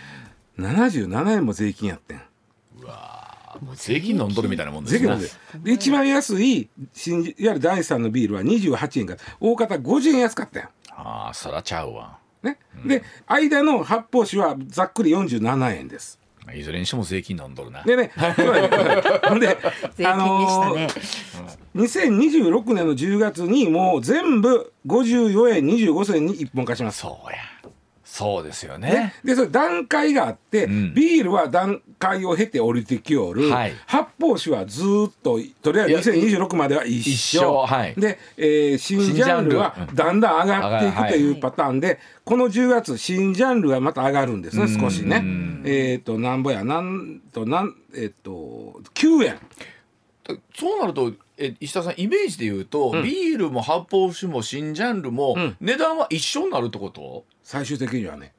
[0.60, 2.22] 77円も税金やってん
[3.62, 5.00] もう税金飲んどるみたいなもんですね。
[5.00, 5.20] 税金
[5.64, 12.18] でで一番安い新いわゆる第3のビールは28円から大方50円安かったんああそらちゃうわ。
[12.42, 17.84] ね、で間の発泡酒はざっくり47円ですまあいずれにしても税金飲んどるな。
[17.84, 18.12] でね、
[19.30, 19.56] ほんで、
[19.96, 20.88] 税金でしたね、
[21.76, 27.02] 2026年の10月にもう全部54円25銭に一本化します。
[27.02, 27.38] そうや。
[28.14, 28.90] そうですよね。
[28.90, 30.94] ね。、でそれ段階があって、ん。
[30.94, 33.74] ビールは段階を経て降りてきおる、はい。
[33.86, 37.60] 発泡酒はずーっととりあえず2026までは一緒。
[37.62, 37.96] はい。
[37.96, 45.16] で、えー新ジャンルはだんだん上がっていくというパターンで、この10月新ジャンルがまた上がるんですね少しね。
[45.16, 45.64] うん。
[45.66, 49.40] えっ、となんぼやなんとなんえっ、と9円。
[50.54, 55.56] そうなるとえ石田さんイメージで言うと、ビールも発泡酒も新ジャンルも、ん。
[55.62, 57.24] 値段は一緒になるってこと？
[57.44, 58.34] 最終的にはね。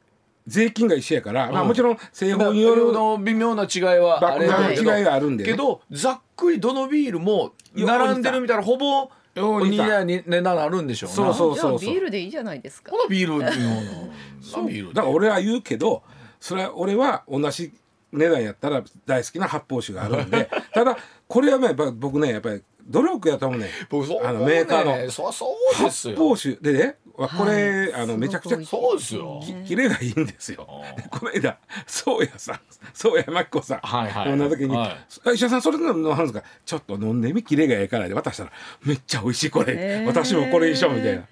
[0.46, 10.04] 税金が一緒やから、まあうんもちろん製法によるの微妙な違いはあれだけど爆弾の違いがあるんでねけどざっくりどのビールも並んでるみたいなほぼよう似た。
[10.04, 11.14] 似た値段あるんでしょうな。
[11.14, 12.90] そうそうじゃあビールでいいじゃないですか。
[12.90, 13.68] このビールっていう。
[13.68, 16.02] のはなビールだから俺は言うけど
[16.40, 17.72] それは俺は同じ
[18.12, 25.10] 値段やったら大好きな発泡酒があるんで ただこれはねやっぱり僕ねやっぱり努力やと思うね僕そうあのメーカーの。
[25.10, 26.16] そそうですよ。
[26.16, 28.02] 発泡酒でねこれ、はい。
[28.02, 29.40] あのめちゃくちゃそうですよ。
[29.44, 30.66] きキレがいいんですよ。
[30.96, 32.60] でこの間そうやさん
[32.94, 34.96] そうやまきこさん、はいはい飲んだ時に「はい
[35.26, 36.42] あ石田さんそれ飲むんですか？
[36.64, 38.52] ちょっと飲んでみキレがええから」で渡したら
[38.84, 41.26] 「めっちゃ美味しいこれ、私もこれ一緒」みたいな。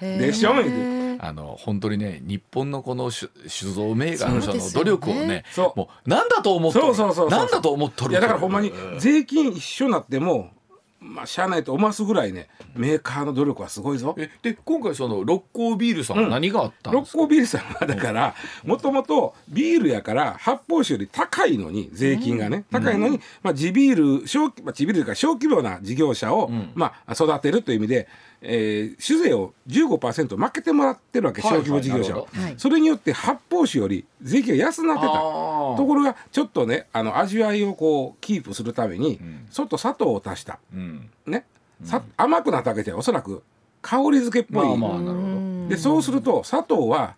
[0.00, 0.54] でしょ？
[0.54, 1.10] みたいな。
[1.22, 5.78] あの本当にね日本のこの酒酒造メーカーの人の努力をねそう。
[5.78, 10.50] もうなんだと思っとるそうそうそうそうなんだと思っとるいやだからほんまにうん税金一緒になっても
[11.00, 14.14] まあしゃあないと思わすぐらいねメーカーの努力はすごいぞ。
[14.18, 18.34] えで今回その六甲ビールさんは何があったんですか、六甲ビールさんはだから
[18.64, 28.08] もともとビールやから発泡酒より高いのに税金がね、高いのに、まあ、地ビール小規、まあ、地ビールというか小規模な事業者を、まあ、育てるという意味で、
[28.42, 32.54] えー酒税を15%負けてもらってるわけ、はい小規模事業者は、はい。
[32.56, 35.12] それによって発泡酒より税金が安くなってた。
[35.12, 40.58] ところがちょっとねあの味わいをこうキープするために、ちょっと砂糖を足した。
[40.74, 41.10] うん。
[41.26, 41.44] ね、
[41.84, 43.42] さ甘くなったわけじゃおそらく
[43.82, 45.68] 香り付けっぽい、まあまあなるほど。
[45.68, 47.14] でそうすると砂糖は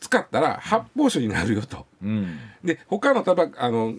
[0.00, 1.86] 使ったら発泡酒になるよと。
[2.02, 2.38] うん。
[2.64, 3.94] で他のタバあの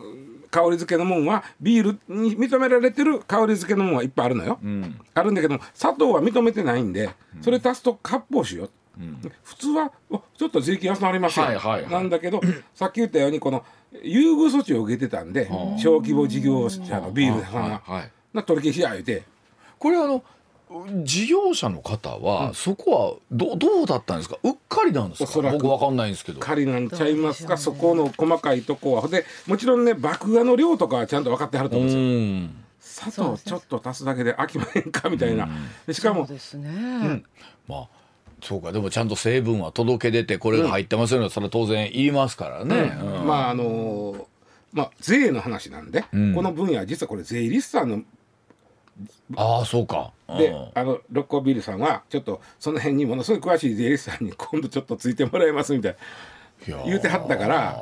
[0.49, 4.99] 香り付けのもんはビールに認められてる香り付けのもんはいっぱいあるのよ、うん。
[5.13, 7.09] あるんだけど砂糖は認めてないんで
[7.41, 8.69] それ足すと発泡酒よ、
[9.43, 11.91] 普通はおちょっと税金安くなりますよ、はいはいはい。
[11.91, 12.41] なんだけど
[12.73, 13.63] さっき言ったようにこの
[14.03, 18.11] 優遇措置を受けてたんで小規模事業者のビールさんは、はいはい。
[18.33, 19.23] な取り消しや言うて。
[19.79, 20.23] これあの
[21.03, 24.37] 事業者の方は、そこはどどうだったんですか？
[24.43, 25.41] うっかりなんですか？
[25.51, 26.39] 僕わかんないんですけど。
[26.39, 29.07] 仮なんちゃいますか、どそうこの細かいとこは。
[29.07, 32.03] でもちろんね麦芽の量とかはちゃんと分かってはるとう思うんですよ。
[32.03, 32.63] ん。
[32.79, 35.49] 砂糖ちょっと足すだけで飽きまへんかみたいな、
[35.85, 37.23] でしかもそうですね、
[37.67, 37.87] まあ
[38.41, 38.71] そうか。
[38.71, 43.27] でもちゃんと成分は届け出てこれが入ってますよね、それは当然言いますからね、うん。
[43.27, 44.25] まああのー
[44.73, 46.33] まあ税の話なんで、ん。
[46.33, 48.01] この分野は実はこれ税理士さんの
[49.35, 50.11] ああそうか。
[50.37, 50.67] で、うん。
[50.73, 55.95] あの六甲ビールさんはちょっとその辺にものすごい詳しい税理士さんに今度ちょっとついてもらいますみたい
[56.67, 56.85] いやー。
[56.85, 57.77] 言うてはったから。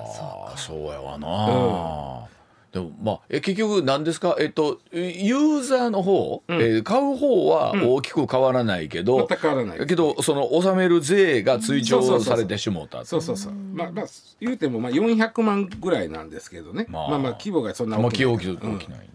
[0.58, 2.28] そうやわな、
[2.71, 4.36] でもまあえ結局何ですか？
[4.39, 9.88] えっとユーザーの方、えー買う方は大きく変わらないけど、全く変わらない。
[9.88, 13.53] けどその納める税が追徴されてしもうたそうそうそう。
[13.53, 14.05] まあまあ
[14.41, 17.09] 言うてもまあ400万ぐらいなんですけどね、まあ。
[17.09, 18.34] まあ、まあ規模がそんな大きない。
[18.34, 19.09] 大き大きない、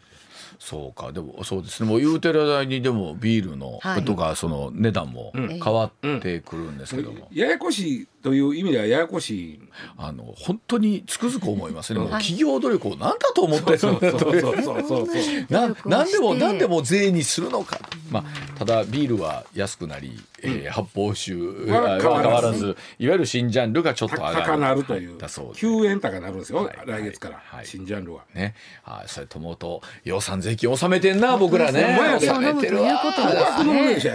[0.61, 1.11] そうか。
[1.11, 1.89] でもそうですね。
[1.89, 4.05] もう言うてる間にでもビールの、はい。
[4.05, 9.61] とかその値段も変わってくるんですけども、ややこしいという意味ではややこしい
[9.97, 15.07] あの本当につくづく思いますね、企業努力を何だと思ってるんだというそうそうそう。
[15.07, 16.45] そうな努力をなんでもして。
[16.47, 17.77] なんでも税にするのか。
[17.77, 21.35] と、まあ、ただビールは安くなり、えー発泡酒
[21.71, 24.37] はは変変わらずいわゆる新ジャンルがちょっと上がる。
[24.37, 25.19] 高なるという。
[25.19, 25.61] だそうで。
[25.61, 26.79] 9円高なるんですよ、はい。
[26.85, 27.67] 来月から、はい。
[27.67, 28.25] 新ジャンルは。
[28.35, 31.99] ね、はい、それと思うと予算税金納めてんな僕らね。
[32.21, 33.01] 納めてるわ。
[33.03, 34.09] 高額納税者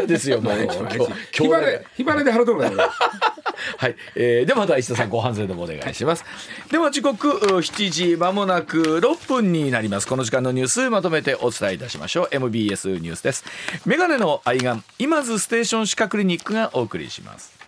[0.00, 0.54] やですよもう。
[0.54, 6.24] 毎日払いで払うとるからねはい、えー、ではまた石田さん後半戦でもお願いします。
[6.70, 10.06] では時刻7時まもなく6分になります。
[10.06, 12.28] この時間のニュースまとめてお伝えいたしましょう。
[12.30, 13.44] MBS ニュースです。
[13.84, 17.58] メガネの愛玩今津ステーション歯科クリニックがお送りします。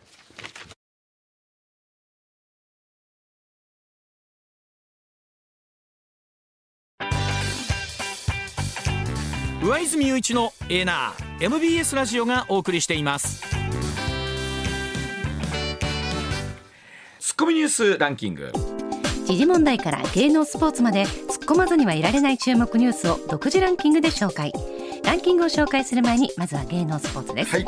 [9.63, 13.60] 上泉雄一のエーナー MBS ラジオがお送りしています
[17.41, 18.53] コミニュースランキング。
[19.25, 21.15] 時事問題から芸能スポーツまで突っ
[21.47, 24.53] 込まずにはいられない注目ニュースを独自ランキングで紹介。
[25.05, 27.65] ランキングを紹介する前にまずは芸能スポーツです、はい。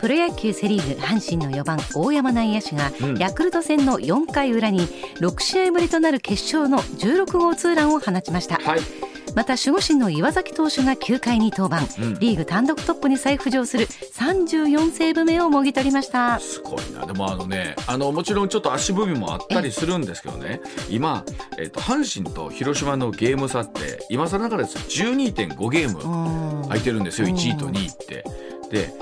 [0.00, 3.18] プロ野球セ・リーグ阪神の4番大山内野手が、うん。
[3.18, 4.80] ヤクルト戦の4回裏に
[5.20, 8.80] 6試合ぶりとなる決勝の16号ツーランを放ちました、はい。
[9.34, 17.06] また守護神の岩崎投手が9回に登板、うんリーグ単独トップに再浮上する34セーブ目をもぎ取りましたすごいな。
[17.06, 20.60] でもあのね、あのもちろんちょっと足踏みもあったりするんですけどね。
[20.88, 21.24] 今
[21.58, 26.02] えっ、と阪神と広島のゲーム差って今更ながらです12.5ゲーム。
[26.02, 28.24] うん空いてるんですようん1位と2位って。
[28.70, 28.92] で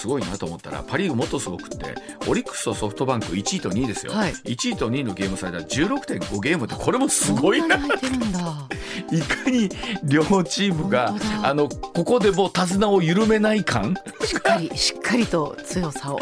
[0.00, 1.94] すごいなと思ったらパ・リーグもっとすごくって
[2.26, 4.32] オリックスとソフトバンク1位と2位ですよ、はい。
[4.32, 7.76] 1位と2位のゲーム差が16.5ゲームってこれもすごいな。
[7.76, 9.68] いかに
[10.04, 13.94] 両チームがあのここでもう手綱を緩めない感？
[14.24, 16.18] しっかりしっかりと強さを。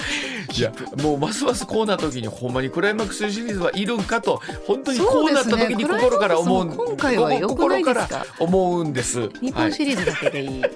[0.56, 0.72] いや
[1.02, 8.08] もうますますこうなった時にほんまにクライマックスシリーズはいるんかと本当にこうなった時に心から思うクライマックスも今回は良くないですか？
[8.08, 9.28] 心から思うんです。
[9.40, 10.70] 日本シリーズだけでいい、はい、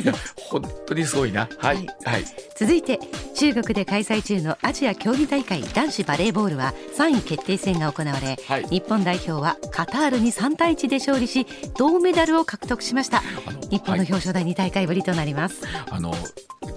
[0.00, 0.14] いや
[0.60, 1.48] 本当にすごいな。
[1.58, 1.86] はいはい。
[2.04, 2.24] はい。
[2.56, 3.00] 続いて
[3.34, 8.64] 中国で開催中のアジア競技大会男子バレーボールは3位決定戦が行われ、はい。
[8.68, 11.46] 日本代表はカタールに3対1で勝利し
[11.76, 13.22] 銅メダルを獲得しました。
[13.70, 16.14] 日本の表彰台2大会ぶりとなります、あの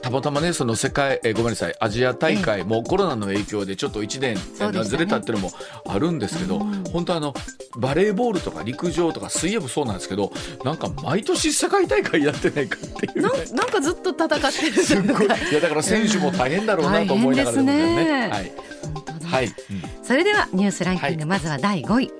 [0.02, 4.38] たまたまねその世界えーごめんなさいアジア大会もコロナの影響でちょっと1年、
[4.84, 5.52] ずれたっていうのも
[5.86, 6.84] あるんですけど、うん。
[6.86, 7.34] 本当あの
[7.78, 10.32] バレーボールとか陸上とか水泳もそうなんですけど
[10.64, 13.22] なんか毎年世界大会やってないかっていう。
[13.22, 15.26] ねなんなんかずっと戦ってるすっごい。
[15.26, 17.95] いやだから選手も大変だろうなと思いながらね。
[17.95, 18.30] ね。
[18.30, 18.51] はい。
[19.24, 19.53] はい、うん。
[20.03, 21.26] それではニュースランキング、はい。
[21.26, 22.11] まずは第5位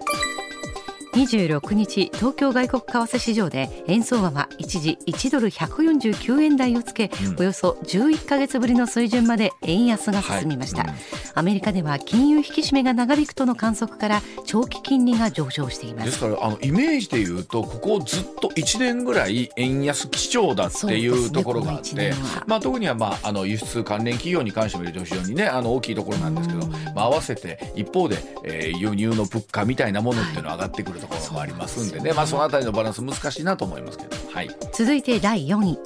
[1.18, 7.40] 26日東京外国為替市場で円相場は一時1ドル149円台をつけ、うん。
[7.40, 10.92] およそ11か月ぶりの水準まで円安が進みました、はい。
[10.92, 10.98] うん。
[11.36, 22.14] アメリカでは金融引き締めが長引くとの観測から長期金利が上昇していまですすからあのイメージで言うとここずっと1年ぐらい円安基調だっていうところがあって、ね
[22.46, 26.72] まあ、特には、まあ、あの輸出関連企業に関しても非常にねあの大きいところなんですけど、うん。
[26.72, 34.16] まあ、合わせて一方で、えー輸入の物価みたいなものっていうのは上がってくるところもありますんでね、まあ、そのあたりのバランス難しいなと思いますけど。
[34.32, 34.50] はい。
[34.74, 35.78] 続いて第4位。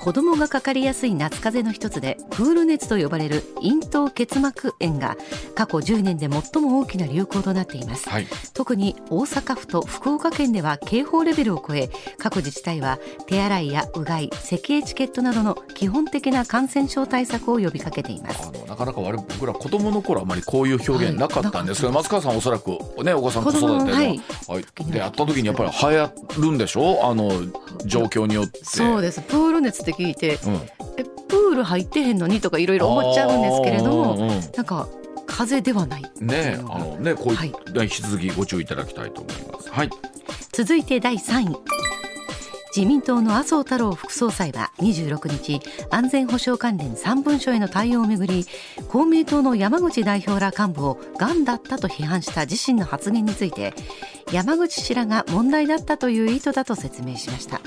[0.00, 5.16] 子供がかかりやすい夏風邪の一つでプール熱と呼ばれる咽頭結膜炎が
[5.54, 8.08] 過去10年で最も大きな流行となっています。
[8.08, 8.26] はい。
[8.54, 18.48] 特に大阪府と福岡県では警報レベルを超え各自治体は手洗いやうがい咳エチケットなどの基本的な感染症対策を呼びかけています。
[18.48, 24.20] あのなかなか我々僕ら子供の頃あまりこういう表現なかったんですけど、はい松川さんおそらくねお子さん子育ての、はい。
[24.46, 24.92] はい。
[24.92, 27.10] で会った時にやっぱり流行るんでしょ？
[27.10, 27.30] あの
[27.84, 28.64] 状況によって。
[28.64, 29.20] そうです。
[29.22, 30.54] プール熱って聞いてうん。
[30.96, 34.88] えプール入ってへんのにとかいろいろ思っちゃうんですけれどもうんうんなんか
[35.26, 37.52] 風邪ではないねあのねこういはい。
[37.82, 39.70] 引き続きご注意いただきたいと思います。
[39.70, 39.90] はい。
[40.52, 41.56] 続いて第3位。
[42.74, 45.60] 自民党の麻生太郎副総裁は26日
[45.90, 48.46] 安全保障関連3文書への対応をめぐり
[48.88, 53.74] 公明党の山口代表ら幹部をがんだったと批判した自身の発言について
[54.32, 57.60] 山口氏らが問題だったという意図だと説明しました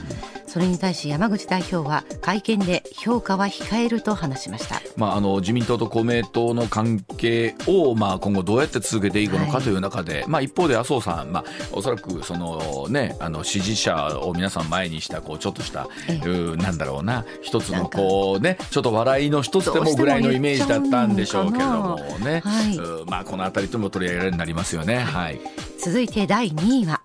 [0.52, 4.82] それに対し山口代表は会見で評価は控えると話しました。
[4.98, 9.64] まああの自民党と公明党の関係をまあ今後どうやって続けていくのかはい。
[9.64, 16.28] という中で、まあ一方で麻生さんまあおそらくそのねあの支持者を皆さん前にしたこうちょっとした、ええ。
[16.28, 22.76] うなんだろうな一つのこうねちょっと笑いの一つでもぐらいのイメージだったんでしょうけどもね、はい。
[22.76, 24.98] うんまあこのあたりとも取り上げられになりますよね。
[25.00, 25.40] はい。
[25.80, 27.00] 続いて第2位は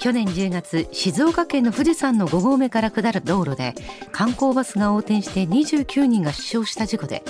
[0.00, 3.74] 去年10月静岡県の富士山の5合目から下る道路で
[4.12, 7.22] 観光バスが横転して29人が死傷した事故で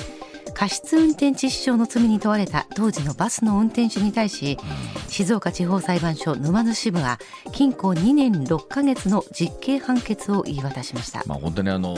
[0.60, 4.58] 過失運転致死傷の罪に問われた当時のバスの運転手に対し
[5.08, 7.18] 静岡地方裁判所沼津支部は
[7.52, 11.24] 禁錮2年6ヶ月の実刑判決を言い渡しました。
[11.24, 11.96] まあ、本当にあの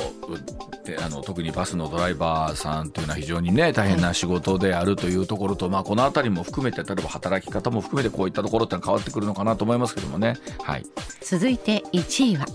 [1.04, 10.36] あの特にバスのドライバーさんというのは非常にね大変な仕事であるというところと、まあ、この辺りも含めて例えば働き方も含めてこういったところって変わってくるのかなと思いますけどもね。
[10.62, 10.84] はい、
[11.20, 12.46] 続いて1位は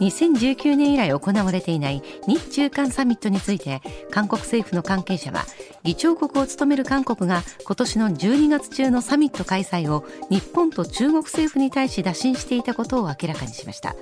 [0.00, 5.44] 2019年以来行われていない日中韓サミットについて韓国政府の関係者は
[5.82, 13.94] 議長国を務める韓国が今年の12月中のサミット開催を日本と中国政府に対し打診していたことを明らかにしました。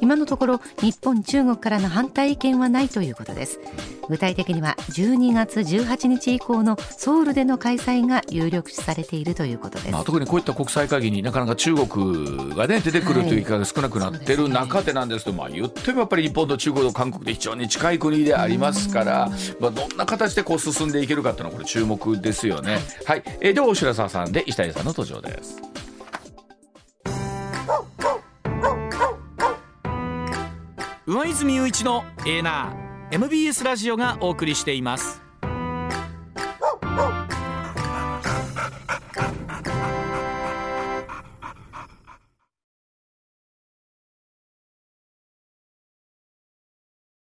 [0.00, 3.58] 今のところ日本中国からの反対意見はないということです。
[4.08, 22.78] 具体的には12月18日以降のソウルでの開催が有力視されているということです、まあ、特にこういった国際会議になかなか中国が、ね、出てくるという機会が少なくなっている中でなんですけど、まあ、言ってもやっぱり日本と中国と韓国で非常に近い国でありますから、まあ、どんな形でこう進んでいけけるかっていうのはこれ注目ですよね。
[23.06, 25.56] はい、えー、ではお白沢さんで石谷さんの登場です。
[31.06, 35.23] 上泉雄一のエーナー MBS ラジオがお送りしています